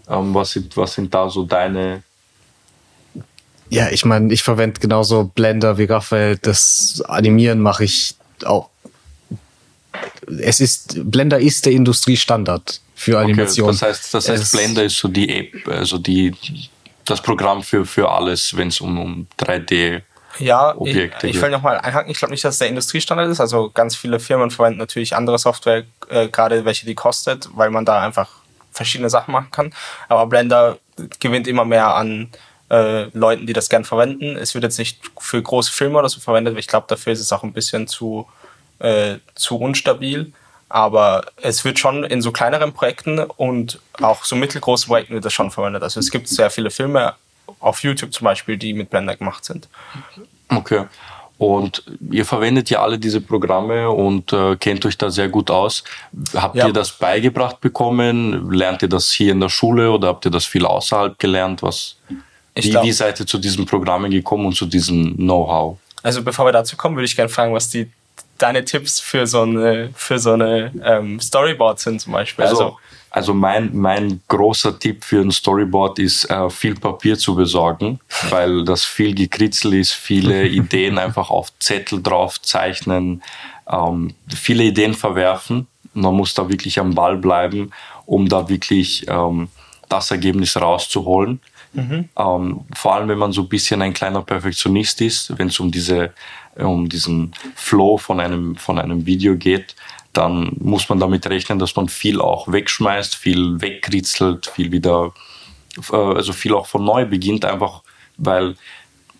Ähm, 0.08 0.34
was, 0.34 0.50
sind, 0.50 0.76
was 0.76 0.94
sind 0.94 1.12
da 1.12 1.28
so 1.28 1.44
deine 1.44 2.02
Ja, 3.68 3.88
ich 3.90 4.04
meine, 4.04 4.32
ich 4.32 4.42
verwende 4.42 4.80
genauso 4.80 5.24
Blender 5.24 5.76
wie 5.78 5.84
Raphael. 5.84 6.38
Das 6.38 7.02
Animieren 7.08 7.60
mache 7.60 7.84
ich 7.84 8.14
auch. 8.44 8.70
Es 10.40 10.60
ist, 10.60 10.98
Blender 11.10 11.38
ist 11.38 11.66
der 11.66 11.72
Industriestandard 11.72 12.80
für 12.94 13.18
Animation. 13.18 13.68
Okay, 13.70 13.78
das 13.80 13.82
heißt, 13.88 14.14
das 14.14 14.28
heißt 14.28 14.42
Es- 14.42 14.50
Blender 14.52 14.84
ist 14.84 14.96
so 14.98 15.08
die 15.08 15.28
App, 15.38 15.68
also 15.68 15.98
die, 15.98 16.34
das 17.04 17.20
Programm 17.20 17.62
für, 17.62 17.84
für 17.86 18.10
alles, 18.10 18.56
wenn 18.56 18.68
es 18.68 18.80
um, 18.80 18.98
um 18.98 19.26
3D 19.38 20.02
Ja, 20.38 20.72
ich, 20.72 20.76
Objekte 20.80 21.26
ich 21.26 21.32
geht. 21.34 21.42
will 21.42 21.50
nochmal 21.50 21.78
einhaken. 21.78 22.10
Ich 22.10 22.18
glaube 22.18 22.32
nicht, 22.32 22.44
dass 22.44 22.54
es 22.56 22.58
der 22.58 22.68
Industriestandard 22.68 23.30
ist. 23.30 23.40
Also 23.40 23.70
ganz 23.72 23.96
viele 23.96 24.20
Firmen 24.20 24.50
verwenden 24.50 24.78
natürlich 24.78 25.14
andere 25.16 25.38
Software, 25.38 25.84
äh, 26.08 26.28
gerade 26.28 26.64
welche 26.64 26.86
die 26.86 26.94
kostet, 26.94 27.48
weil 27.54 27.70
man 27.70 27.84
da 27.84 28.00
einfach 28.02 28.28
verschiedene 28.72 29.08
Sachen 29.08 29.32
machen 29.32 29.48
kann. 29.50 29.72
Aber 30.08 30.26
Blender 30.26 30.78
gewinnt 31.20 31.46
immer 31.48 31.64
mehr 31.64 31.94
an 31.94 32.28
äh, 32.70 33.04
Leuten, 33.16 33.46
die 33.46 33.52
das 33.52 33.68
gern 33.68 33.84
verwenden. 33.84 34.36
Es 34.36 34.54
wird 34.54 34.64
jetzt 34.64 34.78
nicht 34.78 34.98
für 35.18 35.40
große 35.42 35.70
Filme 35.72 35.98
oder 35.98 36.08
so 36.08 36.20
verwendet, 36.20 36.54
weil 36.54 36.60
ich 36.60 36.66
glaube, 36.68 36.86
dafür 36.88 37.12
ist 37.12 37.20
es 37.20 37.32
auch 37.32 37.42
ein 37.42 37.52
bisschen 37.52 37.86
zu, 37.86 38.26
äh, 38.80 39.16
zu 39.34 39.58
unstabil. 39.58 40.32
Aber 40.68 41.24
es 41.40 41.64
wird 41.64 41.78
schon 41.78 42.02
in 42.02 42.20
so 42.22 42.32
kleineren 42.32 42.72
Projekten 42.72 43.20
und 43.20 43.78
auch 44.02 44.24
so 44.24 44.34
mittelgroßen 44.34 44.88
Projekten 44.88 45.14
wird 45.14 45.24
das 45.24 45.32
schon 45.32 45.52
verwendet. 45.52 45.82
Also 45.84 46.00
es 46.00 46.10
gibt 46.10 46.26
sehr 46.28 46.50
viele 46.50 46.70
Filme 46.70 47.14
auf 47.60 47.84
YouTube 47.84 48.12
zum 48.12 48.24
Beispiel, 48.24 48.56
die 48.56 48.74
mit 48.74 48.90
Blender 48.90 49.14
gemacht 49.16 49.44
sind. 49.44 49.68
Okay. 50.48 50.86
Und 51.38 51.84
ihr 52.10 52.24
verwendet 52.24 52.70
ja 52.70 52.80
alle 52.82 52.98
diese 52.98 53.20
Programme 53.20 53.90
und 53.90 54.32
äh, 54.32 54.56
kennt 54.56 54.86
euch 54.86 54.96
da 54.96 55.10
sehr 55.10 55.28
gut 55.28 55.50
aus. 55.50 55.84
Habt 56.34 56.56
Ja. 56.56 56.66
ihr 56.66 56.72
das 56.72 56.90
beigebracht 56.92 57.60
bekommen? 57.60 58.50
Lernt 58.50 58.82
ihr 58.82 58.88
das 58.88 59.12
hier 59.12 59.32
in 59.32 59.40
der 59.40 59.50
Schule 59.50 59.92
oder 59.92 60.08
habt 60.08 60.24
ihr 60.24 60.30
das 60.30 60.46
viel 60.46 60.64
außerhalb 60.64 61.18
gelernt? 61.18 61.62
Was, 61.62 61.96
Ich 62.56 62.64
wie, 62.64 62.70
glaub- 62.70 62.84
wie 62.84 62.92
seid 62.92 63.20
ihr 63.20 63.26
zu 63.26 63.38
diesen 63.38 63.66
Programmen 63.66 64.10
gekommen 64.10 64.46
und 64.46 64.54
zu 64.54 64.66
diesem 64.66 65.14
Know-how? 65.16 65.78
Also 66.02 66.22
bevor 66.22 66.46
wir 66.46 66.52
dazu 66.52 66.76
kommen, 66.76 66.96
würde 66.96 67.06
ich 67.06 67.14
gerne 67.14 67.28
fragen, 67.28 67.52
was 67.54 67.68
die 67.68 67.88
deine 68.38 68.64
Tipps 68.64 69.00
für 69.00 69.26
so 69.26 69.42
eine 69.42 69.90
für 69.94 70.18
so 70.18 70.32
eine 70.32 70.72
ähm, 70.84 71.20
Storyboard 71.20 71.78
sind 71.80 72.00
zum 72.00 72.12
Beispiel. 72.12 72.44
Also, 72.44 72.64
Also, 72.64 72.78
also 73.10 73.34
mein, 73.34 73.74
mein 73.74 74.20
großer 74.28 74.78
Tipp 74.78 75.04
für 75.04 75.20
ein 75.20 75.30
Storyboard 75.30 75.98
ist, 75.98 76.24
äh, 76.30 76.50
viel 76.50 76.74
Papier 76.74 77.18
zu 77.18 77.34
besorgen, 77.34 78.00
weil 78.30 78.64
das 78.64 78.84
viel 78.84 79.14
gekritzelt 79.14 79.74
ist, 79.74 79.92
viele 79.92 80.46
Ideen 80.62 80.98
einfach 80.98 81.30
auf 81.30 81.50
Zettel 81.58 82.02
drauf 82.02 82.40
zeichnen, 82.42 83.22
ähm, 83.70 84.14
viele 84.34 84.64
Ideen 84.64 84.94
verwerfen. 84.94 85.66
Man 85.94 86.14
muss 86.14 86.34
da 86.34 86.48
wirklich 86.48 86.78
am 86.78 86.94
Ball 86.94 87.16
bleiben, 87.16 87.70
um 88.04 88.28
da 88.28 88.48
wirklich 88.48 89.06
ähm, 89.08 89.48
das 89.88 90.10
Ergebnis 90.10 90.56
rauszuholen. 90.56 91.40
Ähm, 92.16 92.60
vor 92.74 92.94
allem, 92.94 93.08
wenn 93.08 93.18
man 93.18 93.32
so 93.32 93.42
ein 93.42 93.48
bisschen 93.48 93.82
ein 93.82 93.92
kleiner 93.92 94.22
Perfektionist 94.22 95.00
ist, 95.00 95.38
wenn 95.38 95.48
es 95.48 95.60
um 95.60 95.70
diese, 95.70 96.12
um 96.56 96.88
diesen 96.88 97.34
Flow 97.54 97.98
von 97.98 98.20
einem, 98.20 98.56
von 98.56 98.78
einem 98.78 99.06
Video 99.06 99.36
geht, 99.36 99.74
dann 100.12 100.56
muss 100.58 100.88
man 100.88 100.98
damit 100.98 101.26
rechnen, 101.26 101.58
dass 101.58 101.76
man 101.76 101.88
viel 101.88 102.20
auch 102.20 102.50
wegschmeißt, 102.50 103.16
viel 103.16 103.60
wegkritzelt, 103.60 104.46
viel 104.46 104.72
wieder, 104.72 105.12
äh, 105.92 105.96
also 105.96 106.32
viel 106.32 106.54
auch 106.54 106.66
von 106.66 106.84
neu 106.84 107.04
beginnt, 107.04 107.44
einfach 107.44 107.82
weil 108.16 108.54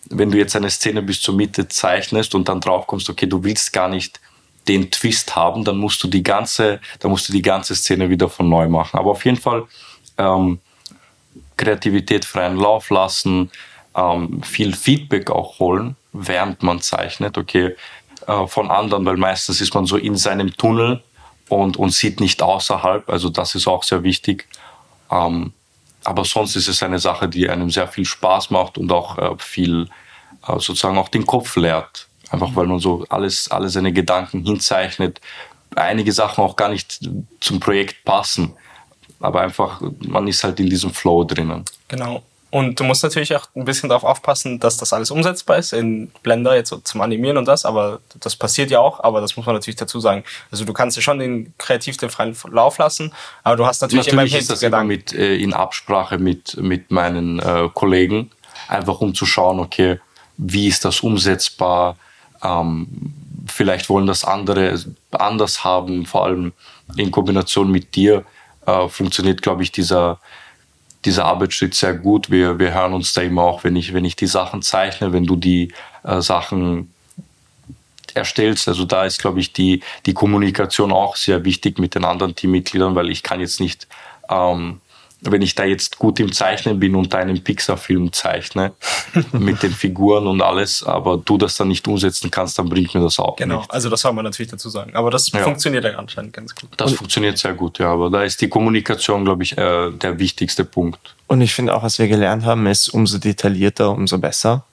wenn 0.09 0.31
du 0.31 0.37
jetzt 0.37 0.55
eine 0.55 0.69
Szene 0.69 1.01
bis 1.01 1.21
zur 1.21 1.35
Mitte 1.35 1.67
zeichnest 1.67 2.33
und 2.33 2.47
dann 2.47 2.61
drauf 2.61 2.87
kommst, 2.87 3.09
okay, 3.09 3.27
du 3.27 3.43
willst 3.43 3.73
gar 3.73 3.89
nicht 3.89 4.19
den 4.67 4.91
Twist 4.91 5.35
haben, 5.35 5.63
dann 5.63 5.77
musst 5.77 6.03
du 6.03 6.07
die 6.07 6.23
ganze, 6.23 6.79
dann 6.99 7.11
musst 7.11 7.29
du 7.29 7.33
die 7.33 7.41
ganze 7.41 7.75
Szene 7.75 8.09
wieder 8.09 8.29
von 8.29 8.49
neu 8.49 8.67
machen. 8.67 8.97
Aber 8.97 9.11
auf 9.11 9.23
jeden 9.25 9.37
Fall 9.37 9.65
ähm, 10.17 10.59
Kreativität 11.57 12.25
freien 12.25 12.57
Lauf 12.57 12.89
lassen, 12.89 13.51
ähm, 13.95 14.41
viel 14.43 14.75
Feedback 14.75 15.31
auch 15.31 15.59
holen, 15.59 15.95
während 16.13 16.63
man 16.63 16.81
zeichnet, 16.81 17.37
okay, 17.37 17.75
äh, 18.27 18.47
von 18.47 18.69
anderen, 18.71 19.05
weil 19.05 19.17
meistens 19.17 19.59
ist 19.61 19.73
man 19.73 19.85
so 19.85 19.97
in 19.97 20.15
seinem 20.15 20.55
Tunnel 20.55 21.03
und, 21.49 21.77
und 21.77 21.91
sieht 21.91 22.19
nicht 22.19 22.41
außerhalb, 22.41 23.09
also 23.09 23.29
das 23.29 23.55
ist 23.55 23.67
auch 23.67 23.83
sehr 23.83 24.03
wichtig. 24.03 24.47
Ähm, 25.11 25.53
aber 26.03 26.23
sonst 26.23 26.55
ist 26.55 26.67
es 26.67 26.83
eine 26.83 26.99
Sache, 26.99 27.27
die 27.27 27.49
einem 27.49 27.69
sehr 27.69 27.87
viel 27.87 28.05
Spaß 28.05 28.49
macht 28.49 28.77
und 28.77 28.91
auch 28.91 29.17
äh, 29.17 29.35
viel 29.39 29.89
äh, 30.47 30.53
sozusagen 30.53 30.97
auch 30.97 31.09
den 31.09 31.25
Kopf 31.25 31.55
leert. 31.57 32.07
Einfach 32.29 32.55
weil 32.55 32.67
man 32.67 32.79
so 32.79 33.05
alles, 33.09 33.49
alle 33.51 33.69
seine 33.69 33.93
Gedanken 33.93 34.43
hinzeichnet. 34.43 35.21
Einige 35.75 36.11
Sachen 36.11 36.43
auch 36.43 36.55
gar 36.55 36.69
nicht 36.69 36.99
zum 37.39 37.59
Projekt 37.59 38.03
passen. 38.05 38.53
Aber 39.19 39.41
einfach, 39.41 39.81
man 40.05 40.27
ist 40.27 40.43
halt 40.43 40.59
in 40.59 40.69
diesem 40.69 40.91
Flow 40.91 41.23
drinnen. 41.23 41.65
genau. 41.87 42.23
Und 42.49 42.79
du 42.79 42.85
musst 42.85 43.03
natürlich 43.03 43.35
auch 43.35 43.47
ein 43.55 43.65
bisschen 43.65 43.89
darauf 43.89 44.05
aufpassen, 44.05 44.59
dass 44.59 44.77
das 44.77 44.93
alles 44.93 45.11
umsetzbar 45.11 45.57
ist 45.57 45.73
in 45.73 46.09
Blender 46.23 46.55
jetzt 46.55 46.69
so 46.69 46.77
zum 46.77 47.01
Animieren 47.01 47.37
und 47.37 47.45
das, 47.45 47.65
aber 47.65 47.99
das 48.21 48.37
passiert 48.37 48.71
ja 48.71 48.79
auch, 48.79 49.03
aber 49.03 49.19
das 49.19 49.35
muss 49.35 49.45
man 49.45 49.53
natürlich 49.53 49.75
dazu 49.75 49.99
sagen. 49.99 50.23
Also 50.49 50.63
du 50.63 50.71
kannst 50.71 50.95
ja 50.95 51.03
schon 51.03 51.19
den 51.19 51.53
kreativ 51.57 51.97
den 51.97 52.09
freien 52.09 52.35
Lauf 52.49 52.77
lassen, 52.77 53.11
aber 53.43 53.57
du 53.57 53.65
hast 53.65 53.81
natürlich, 53.81 54.05
Natürlich 54.05 54.31
immer 54.31 54.39
ist 54.39 54.49
das 54.49 54.63
immer 54.63 54.85
mit, 54.85 55.13
äh, 55.13 55.35
in 55.35 55.53
Absprache 55.53 56.17
mit, 56.19 56.55
mit 56.57 56.89
meinen 56.89 57.39
äh, 57.39 57.67
Kollegen, 57.73 58.31
einfach 58.69 59.01
um 59.01 59.13
zu 59.13 59.25
schauen, 59.25 59.59
okay, 59.59 59.99
wie 60.37 60.67
ist 60.67 60.85
das 60.85 61.01
umsetzbar? 61.01 61.97
Ähm, 62.41 62.87
vielleicht 63.47 63.89
wollen 63.89 64.07
das 64.07 64.23
andere 64.23 64.79
anders 65.11 65.65
haben, 65.65 66.05
vor 66.05 66.25
allem 66.25 66.53
in 66.95 67.11
Kombination 67.11 67.69
mit 67.69 67.95
dir 67.95 68.23
äh, 68.67 68.87
funktioniert, 68.89 69.41
glaube 69.41 69.63
ich, 69.63 69.71
dieser, 69.71 70.19
dieser 71.05 71.25
Arbeitsschritt 71.25 71.73
sehr 71.73 71.95
gut. 71.95 72.29
Wir, 72.29 72.59
wir 72.59 72.73
hören 72.73 72.93
uns 72.93 73.13
da 73.13 73.21
immer 73.21 73.43
auch, 73.43 73.63
wenn 73.63 73.75
ich, 73.75 73.93
wenn 73.93 74.05
ich 74.05 74.15
die 74.15 74.27
Sachen 74.27 74.61
zeichne, 74.61 75.13
wenn 75.13 75.25
du 75.25 75.35
die 75.35 75.73
äh, 76.03 76.21
Sachen 76.21 76.93
erstellst. 78.13 78.67
Also 78.67 78.85
da 78.85 79.05
ist, 79.05 79.19
glaube 79.19 79.39
ich, 79.39 79.53
die, 79.53 79.81
die 80.05 80.13
Kommunikation 80.13 80.91
auch 80.91 81.15
sehr 81.15 81.45
wichtig 81.45 81.79
mit 81.79 81.95
den 81.95 82.03
anderen 82.03 82.35
Teammitgliedern, 82.35 82.95
weil 82.95 83.09
ich 83.09 83.23
kann 83.23 83.39
jetzt 83.39 83.59
nicht, 83.59 83.87
ähm, 84.29 84.81
wenn 85.21 85.41
ich 85.41 85.55
da 85.55 85.63
jetzt 85.63 85.97
gut 85.97 86.19
im 86.19 86.31
Zeichnen 86.31 86.79
bin 86.79 86.93
und 86.95 87.13
einen 87.15 87.43
Pixar-Film 87.43 88.13
zeichne 88.13 88.73
mit 89.31 89.63
den 89.63 89.71
Figuren 89.71 90.27
und 90.27 90.41
alles, 90.41 90.83
aber 90.83 91.17
du 91.17 91.37
das 91.39 91.57
dann 91.57 91.69
nicht 91.69 91.87
umsetzen 91.87 92.29
kannst, 92.29 92.59
dann 92.59 92.69
bringt 92.69 92.93
mir 92.93 93.01
das 93.01 93.17
auch 93.17 93.35
Genau, 93.35 93.57
nichts. 93.57 93.69
also 93.71 93.89
das 93.89 94.01
soll 94.01 94.13
man 94.13 94.25
natürlich 94.25 94.51
dazu 94.51 94.69
sagen. 94.69 94.95
Aber 94.95 95.09
das 95.09 95.31
Ja. 95.31 95.39
funktioniert 95.39 95.85
ja 95.85 95.95
anscheinend 95.97 96.33
ganz 96.33 96.53
gut. 96.53 96.69
Das 96.77 96.93
funktioniert 96.93 97.37
sehr 97.39 97.53
gut, 97.53 97.79
ja, 97.79 97.91
aber 97.91 98.09
da 98.11 98.23
ist 98.23 98.39
die 98.41 98.47
Kommunikation, 98.49 99.25
glaube 99.25 99.41
ich, 99.43 99.57
äh, 99.57 99.89
der 99.91 100.19
wichtigste 100.19 100.63
Punkt. 100.65 101.15
Und 101.27 101.41
ich 101.41 101.53
finde 101.53 101.75
auch, 101.75 101.81
was 101.83 101.97
wir 101.97 102.07
gelernt 102.07 102.45
haben, 102.45 102.67
ist, 102.67 102.89
umso 102.89 103.17
detaillierter, 103.17 103.89
umso 103.89 104.19
besser. 104.19 104.65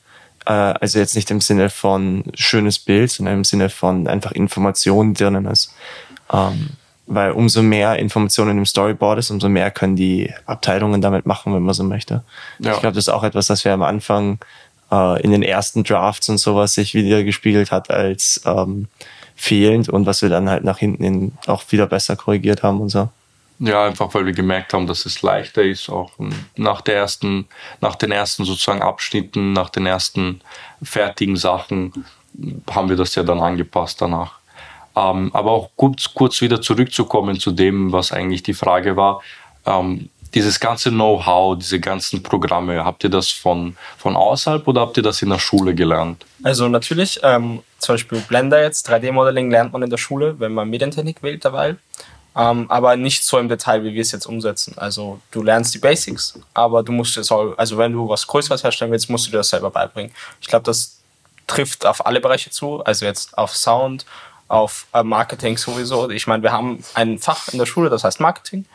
Äh, 0.44 0.52
also 0.52 0.98
jetzt 0.98 1.16
nicht 1.16 1.30
im 1.30 1.40
Sinne 1.40 1.70
von 1.70 2.22
schönes 2.35 2.78
Bild, 2.78 3.11
sondern 3.11 3.37
im 3.38 3.44
Sinne 3.44 3.70
von 3.70 4.07
einfach 4.07 4.33
Information, 4.33 5.14
die 5.14 5.24
drinnen 5.24 5.46
ist. 5.46 5.72
Ähm, 6.30 6.68
weil 7.06 7.32
umso 7.32 7.62
mehr 7.62 7.96
Informationen 7.98 8.58
im 8.58 8.66
Storyboard 8.66 9.18
ist, 9.18 9.30
umso 9.30 9.48
mehr 9.48 9.70
können 9.70 9.96
die 9.96 10.32
Abteilungen 10.46 11.00
damit 11.00 11.26
machen, 11.26 11.54
wenn 11.54 11.62
man 11.62 11.74
so 11.74 11.84
möchte. 11.84 12.22
Ja. 12.58 12.72
Ich 12.74 12.80
glaube, 12.80 12.94
das 12.94 13.04
ist 13.04 13.12
auch 13.12 13.24
etwas, 13.24 13.46
das 13.46 13.64
wir 13.64 13.72
am 13.72 13.82
Anfang 13.82 14.38
äh, 14.90 15.22
in 15.22 15.30
den 15.30 15.42
ersten 15.42 15.84
Drafts 15.84 16.28
und 16.28 16.38
sowas 16.38 16.74
sich 16.74 16.94
wieder 16.94 17.22
gespiegelt 17.22 17.70
hat 17.70 17.90
als 17.90 18.40
ähm, 18.46 18.88
fehlend 19.36 19.88
und 19.88 20.06
was 20.06 20.22
wir 20.22 20.28
dann 20.28 20.48
halt 20.48 20.64
nach 20.64 20.78
hinten 20.78 21.04
hin 21.04 21.32
auch 21.46 21.62
wieder 21.70 21.86
besser 21.86 22.16
korrigiert 22.16 22.62
haben 22.62 22.80
und 22.80 22.88
so. 22.88 23.08
Ja, 23.60 23.86
einfach 23.86 24.12
weil 24.14 24.26
wir 24.26 24.32
gemerkt 24.32 24.74
haben, 24.74 24.86
dass 24.86 25.06
es 25.06 25.22
leichter 25.22 25.62
ist, 25.62 25.88
auch 25.88 26.10
nach 26.56 26.80
der 26.80 26.96
ersten, 26.96 27.46
nach 27.80 27.94
den 27.94 28.10
ersten 28.10 28.44
sozusagen 28.44 28.82
Abschnitten, 28.82 29.52
nach 29.52 29.70
den 29.70 29.86
ersten 29.86 30.40
fertigen 30.82 31.36
Sachen 31.36 31.92
haben 32.70 32.88
wir 32.88 32.96
das 32.96 33.14
ja 33.14 33.22
dann 33.22 33.40
angepasst 33.40 34.00
danach. 34.00 34.38
Ähm, 34.96 35.30
aber 35.35 35.50
auch 35.50 35.70
kurz, 35.76 36.12
kurz 36.14 36.40
wieder 36.40 36.61
zurückzukommen 36.61 37.40
zu 37.40 37.50
dem, 37.50 37.92
was 37.92 38.12
eigentlich 38.12 38.42
die 38.42 38.54
Frage 38.54 38.96
war. 38.96 39.22
Ähm, 39.66 40.09
dieses 40.35 40.59
ganze 40.59 40.90
Know-how, 40.90 41.57
diese 41.59 41.78
ganzen 41.78 42.22
Programme, 42.22 42.85
habt 42.85 43.04
ihr 43.04 43.11
das 43.11 43.30
von, 43.30 43.76
von 43.96 44.16
außerhalb 44.16 44.66
oder 44.66 44.80
habt 44.80 44.96
ihr 44.96 45.02
das 45.02 45.22
in 45.22 45.30
der 45.30 45.38
Schule 45.38 45.74
gelernt? 45.74 46.24
Also 46.42 46.68
natürlich, 46.68 47.20
ähm, 47.22 47.62
zum 47.78 47.94
Beispiel 47.94 48.18
Blender 48.20 48.61
jetzt, 48.61 48.88
3D-Modeling 48.90 49.50
lernt 49.50 49.72
man 49.72 49.83
in 49.83 49.90
der 49.90 49.96
Schule, 49.96 50.38
wenn 50.40 50.52
man 50.52 50.68
Medientechnik 50.68 51.22
wählt 51.22 51.44
dabei. 51.44 51.76
Ähm, 52.37 52.68
aber 52.68 52.96
nicht 52.96 53.24
so 53.24 53.38
im 53.38 53.48
Detail, 53.48 53.85
wie 53.85 53.94
wir 53.94 54.02
es 54.02 54.11
jetzt 54.11 54.26
umsetzen. 54.26 54.74
Also 54.76 55.20
du 55.30 55.42
lernst 55.42 55.72
die 55.72 55.78
Basics, 55.78 56.37
aber 56.52 56.83
du 56.83 56.90
musst 56.90 57.16
es 57.16 57.30
auch, 57.30 57.57
also 57.57 57.78
wenn 57.78 57.92
du 57.92 58.09
was 58.09 58.26
Größeres 58.26 58.64
herstellen 58.64 58.90
willst, 58.90 59.09
musst 59.09 59.26
du 59.26 59.30
dir 59.30 59.37
das 59.37 59.50
selber 59.50 59.70
beibringen. 59.70 60.12
Ich 60.40 60.48
glaube, 60.48 60.64
das 60.64 60.98
trifft 61.46 61.87
auf 61.87 62.04
alle 62.04 62.20
Bereiche 62.20 62.50
zu, 62.50 62.83
also 62.85 63.04
jetzt 63.04 63.38
auf 63.38 63.54
Sound, 63.54 64.04
auf 64.48 64.87
äh, 64.92 65.02
Marketing 65.02 65.57
sowieso. 65.57 66.11
Ich 66.11 66.26
meine, 66.26 66.42
wir 66.42 66.52
haben 66.52 66.83
ein 66.94 67.18
Fach 67.18 67.48
in 67.48 67.59
der 67.59 67.66
Schule, 67.66 67.90
das 67.90 68.04
heißt 68.04 68.20
Marketing, 68.20 68.66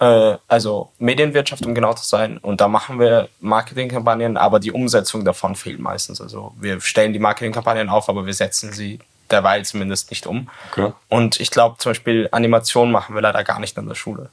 äh, 0.00 0.36
also 0.48 0.90
Medienwirtschaft, 0.98 1.64
um 1.66 1.74
genau 1.74 1.94
zu 1.94 2.04
sein. 2.04 2.38
Und 2.38 2.60
da 2.60 2.68
machen 2.68 2.98
wir 2.98 3.28
Marketingkampagnen, 3.40 4.36
aber 4.36 4.60
die 4.60 4.72
Umsetzung 4.72 5.24
davon 5.24 5.54
fehlt 5.54 5.80
meistens. 5.80 6.20
Also 6.20 6.52
wir 6.58 6.80
stellen 6.80 7.12
die 7.12 7.18
Marketingkampagnen 7.18 7.88
auf, 7.88 8.08
aber 8.08 8.26
wir 8.26 8.34
setzen 8.34 8.72
sie 8.72 8.98
derweil 9.30 9.64
zumindest 9.64 10.10
nicht 10.10 10.26
um. 10.26 10.48
Okay. 10.72 10.92
Und 11.08 11.40
ich 11.40 11.50
glaube 11.50 11.78
zum 11.78 11.90
Beispiel 11.90 12.28
Animation 12.32 12.90
machen 12.90 13.14
wir 13.14 13.22
leider 13.22 13.44
gar 13.44 13.60
nicht 13.60 13.76
in 13.78 13.88
der 13.88 13.94
Schule. 13.94 14.30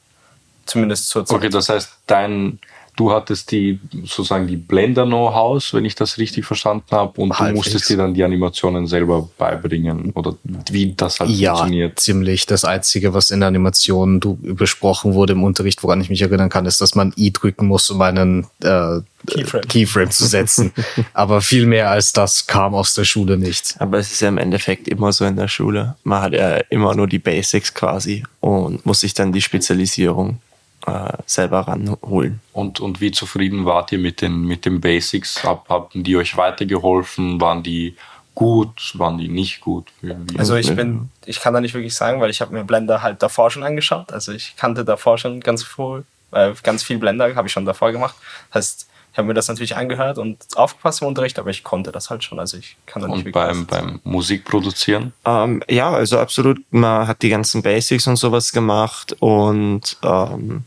Zumindest 0.65 1.09
zur 1.09 1.25
Zeit. 1.25 1.37
Okay, 1.37 1.49
das 1.49 1.69
heißt, 1.69 1.97
dein, 2.07 2.59
du 2.95 3.11
hattest 3.11 3.51
die 3.51 3.79
sozusagen 4.03 4.47
die 4.47 4.57
Blender-Know-hows, 4.57 5.73
wenn 5.73 5.85
ich 5.85 5.95
das 5.95 6.17
richtig 6.17 6.45
verstanden 6.45 6.85
habe, 6.91 7.19
und 7.21 7.29
du 7.29 7.39
Halbwegs. 7.39 7.55
musstest 7.65 7.89
dir 7.89 7.97
dann 7.97 8.13
die 8.13 8.23
Animationen 8.23 8.87
selber 8.87 9.27
beibringen 9.37 10.11
oder 10.11 10.35
wie 10.69 10.93
das 10.93 11.19
halt 11.19 11.29
Ja, 11.31 11.55
funktioniert. 11.55 11.99
ziemlich. 11.99 12.45
Das 12.45 12.65
Einzige, 12.65 13.13
was 13.13 13.31
in 13.31 13.39
der 13.39 13.47
Animation 13.47 14.19
du, 14.19 14.37
besprochen 14.41 15.13
wurde 15.13 15.33
im 15.33 15.43
Unterricht, 15.43 15.81
woran 15.83 16.01
ich 16.01 16.09
mich 16.09 16.21
erinnern 16.21 16.49
kann, 16.49 16.65
ist, 16.65 16.81
dass 16.81 16.95
man 16.95 17.13
I 17.17 17.31
drücken 17.31 17.67
muss, 17.67 17.89
um 17.89 18.01
einen 18.01 18.45
äh, 18.63 18.99
Keyframe. 19.27 19.67
Keyframe 19.67 20.11
zu 20.11 20.25
setzen. 20.25 20.71
Aber 21.13 21.41
viel 21.41 21.65
mehr 21.67 21.89
als 21.91 22.11
das 22.13 22.47
kam 22.47 22.73
aus 22.73 22.93
der 22.93 23.03
Schule 23.05 23.37
nicht. 23.37 23.75
Aber 23.79 23.99
es 23.99 24.11
ist 24.11 24.21
ja 24.21 24.27
im 24.29 24.37
Endeffekt 24.37 24.87
immer 24.87 25.11
so 25.13 25.25
in 25.25 25.35
der 25.35 25.47
Schule. 25.47 25.95
Man 26.03 26.21
hat 26.21 26.33
ja 26.33 26.57
immer 26.69 26.95
nur 26.95 27.07
die 27.07 27.19
Basics 27.19 27.73
quasi 27.73 28.23
und 28.39 28.85
muss 28.85 29.01
sich 29.01 29.13
dann 29.13 29.31
die 29.31 29.41
Spezialisierung 29.41 30.39
äh, 30.87 31.13
selber 31.25 31.61
ranholen. 31.61 32.39
Und, 32.53 32.79
und 32.79 33.01
wie 33.01 33.11
zufrieden 33.11 33.65
wart 33.65 33.91
ihr 33.91 33.99
mit 33.99 34.21
den, 34.21 34.43
mit 34.43 34.65
den 34.65 34.81
Basics? 34.81 35.43
Hab, 35.43 35.69
haben 35.69 36.03
die 36.03 36.15
euch 36.15 36.37
weitergeholfen? 36.37 37.39
Waren 37.39 37.63
die 37.63 37.95
gut? 38.35 38.93
Waren 38.95 39.17
die 39.17 39.27
nicht 39.27 39.61
gut? 39.61 39.87
Wie, 40.01 40.09
wie? 40.09 40.39
Also 40.39 40.55
ich 40.55 40.75
bin, 40.75 41.09
ich 41.25 41.39
kann 41.39 41.53
da 41.53 41.61
nicht 41.61 41.73
wirklich 41.73 41.95
sagen, 41.95 42.21
weil 42.21 42.29
ich 42.29 42.41
habe 42.41 42.53
mir 42.53 42.63
Blender 42.63 43.01
halt 43.01 43.21
davor 43.21 43.51
schon 43.51 43.63
angeschaut. 43.63 44.11
Also 44.11 44.31
ich 44.31 44.55
kannte 44.55 44.85
davor 44.85 45.17
schon 45.17 45.39
ganz 45.41 45.63
viel, 45.63 46.03
äh, 46.31 46.53
ganz 46.63 46.83
viel 46.83 46.97
Blender 46.97 47.35
habe 47.35 47.47
ich 47.47 47.53
schon 47.53 47.65
davor 47.65 47.91
gemacht. 47.91 48.15
Heißt, 48.53 48.87
ich 49.11 49.17
habe 49.17 49.27
mir 49.27 49.33
das 49.33 49.49
natürlich 49.49 49.75
angehört 49.75 50.17
und 50.17 50.37
aufgepasst 50.55 51.01
im 51.01 51.09
Unterricht, 51.09 51.37
aber 51.37 51.49
ich 51.49 51.65
konnte 51.65 51.91
das 51.91 52.09
halt 52.09 52.23
schon. 52.23 52.39
Also 52.39 52.57
ich 52.57 52.77
kann 52.85 53.01
da 53.01 53.09
nicht 53.09 53.17
und 53.17 53.25
wirklich 53.25 53.33
beim, 53.33 53.65
beim 53.65 53.99
Musikproduzieren? 54.05 55.11
Ähm, 55.25 55.61
ja, 55.69 55.91
also 55.91 56.17
absolut. 56.17 56.61
Man 56.71 57.07
hat 57.07 57.21
die 57.21 57.27
ganzen 57.27 57.61
Basics 57.61 58.07
und 58.07 58.15
sowas 58.15 58.53
gemacht 58.53 59.17
und 59.19 59.97
ähm, 60.03 60.63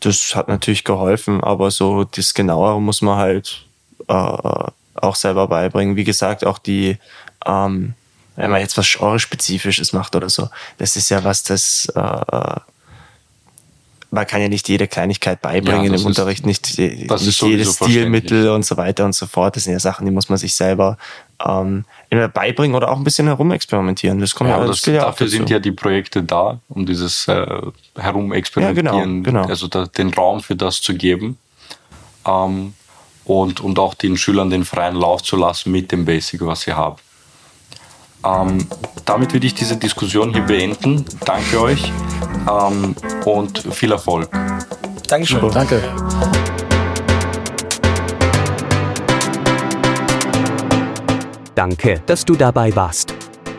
das 0.00 0.34
hat 0.34 0.48
natürlich 0.48 0.84
geholfen, 0.84 1.42
aber 1.42 1.70
so 1.70 2.04
das 2.04 2.34
Genauere 2.34 2.80
muss 2.80 3.02
man 3.02 3.16
halt 3.18 3.64
äh, 4.08 4.12
auch 4.12 5.14
selber 5.14 5.46
beibringen. 5.48 5.96
Wie 5.96 6.04
gesagt, 6.04 6.44
auch 6.44 6.58
die, 6.58 6.98
ähm, 7.46 7.94
wenn 8.36 8.50
man 8.50 8.60
jetzt 8.60 8.76
was 8.78 8.86
Genre-spezifisches 8.90 9.92
macht 9.92 10.16
oder 10.16 10.28
so, 10.28 10.48
das 10.78 10.96
ist 10.96 11.08
ja 11.10 11.22
was, 11.24 11.42
das 11.42 11.86
äh, 11.94 12.60
man 14.12 14.26
kann 14.26 14.40
ja 14.42 14.48
nicht 14.48 14.68
jede 14.68 14.88
Kleinigkeit 14.88 15.40
beibringen 15.40 15.82
Ja, 15.84 15.88
im 15.88 15.94
ist- 15.94 16.04
Unterricht, 16.04 16.44
nicht, 16.44 16.78
nicht 16.78 17.42
jedes 17.42 17.76
Stilmittel 17.76 18.48
und 18.50 18.64
so 18.66 18.76
weiter 18.76 19.04
und 19.04 19.14
so 19.14 19.26
fort. 19.26 19.54
Das 19.54 19.64
sind 19.64 19.72
ja 19.72 19.78
Sachen, 19.80 20.04
die 20.04 20.10
muss 20.10 20.28
man 20.28 20.36
sich 20.38 20.56
selber 20.56 20.98
ähm, 21.46 21.84
beibringen 22.10 22.74
oder 22.74 22.90
auch 22.90 22.96
ein 22.96 23.04
bisschen 23.04 23.26
herumexperimentieren. 23.26 24.18
Das 24.20 24.34
kommt 24.34 24.50
Ja, 24.50 24.58
ja, 24.58 24.66
das 24.66 24.82
das, 24.82 24.94
ja 24.94 25.04
dafür 25.04 25.28
sind 25.28 25.48
ja 25.48 25.58
die 25.58 25.72
Projekte 25.72 26.22
da, 26.22 26.58
um 26.68 26.84
dieses 26.84 27.28
äh, 27.28 27.46
Herumexperimentieren, 27.96 28.86
Ja, 28.86 29.22
genau, 29.22 29.22
genau. 29.22 29.44
also 29.44 29.68
da, 29.68 29.86
den 29.86 30.12
Raum 30.12 30.40
für 30.40 30.56
das 30.56 30.80
zu 30.80 30.94
geben 30.94 31.38
ähm, 32.26 32.74
und, 33.24 33.60
und 33.60 33.78
auch 33.78 33.94
den 33.94 34.16
Schülern 34.16 34.50
den 34.50 34.64
freien 34.64 34.96
Lauf 34.96 35.22
zu 35.22 35.36
lassen 35.36 35.70
mit 35.70 35.92
dem 35.92 36.04
Basic, 36.04 36.44
was 36.44 36.62
sie 36.62 36.72
haben. 36.72 36.96
Ähm, 38.24 38.66
damit 39.04 39.32
würde 39.32 39.46
ich 39.46 39.54
diese 39.54 39.76
Diskussion 39.76 40.32
hier 40.32 40.42
beenden. 40.42 41.04
Danke 41.24 41.60
euch 41.60 41.92
ähm, 42.48 42.94
und 43.24 43.58
viel 43.72 43.92
Erfolg. 43.92 44.28
Dankeschön. 45.08 45.50
Danke. 45.50 45.82
Danke, 51.60 52.00
dass 52.06 52.24
du 52.24 52.36
dabei 52.36 52.74
warst. 52.74 53.12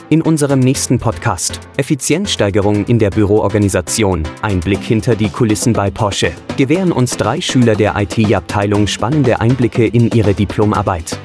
In 0.09 0.23
unserem 0.23 0.59
nächsten 0.59 0.97
Podcast 0.97 1.59
Effizienzsteigerung 1.77 2.85
in 2.85 2.97
der 2.97 3.11
Büroorganisation, 3.11 4.23
ein 4.41 4.59
Blick 4.59 4.81
hinter 4.81 5.15
die 5.15 5.29
Kulissen 5.29 5.73
bei 5.73 5.91
Porsche, 5.91 6.31
gewähren 6.57 6.91
uns 6.91 7.15
drei 7.15 7.39
Schüler 7.41 7.75
der 7.75 7.93
IT-Abteilung 7.95 8.87
spannende 8.87 9.39
Einblicke 9.39 9.85
in 9.85 10.09
ihre 10.09 10.33
Diplomarbeit. 10.33 11.15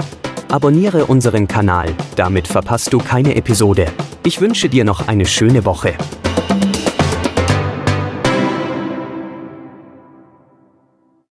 Abonniere 0.50 1.06
unseren 1.06 1.48
Kanal, 1.48 1.94
damit 2.14 2.46
verpasst 2.46 2.92
du 2.92 2.98
keine 2.98 3.36
Episode. 3.36 3.86
Ich 4.22 4.42
wünsche 4.42 4.68
dir 4.68 4.84
noch 4.84 5.08
eine 5.08 5.24
schöne 5.24 5.64
Woche. 5.64 5.94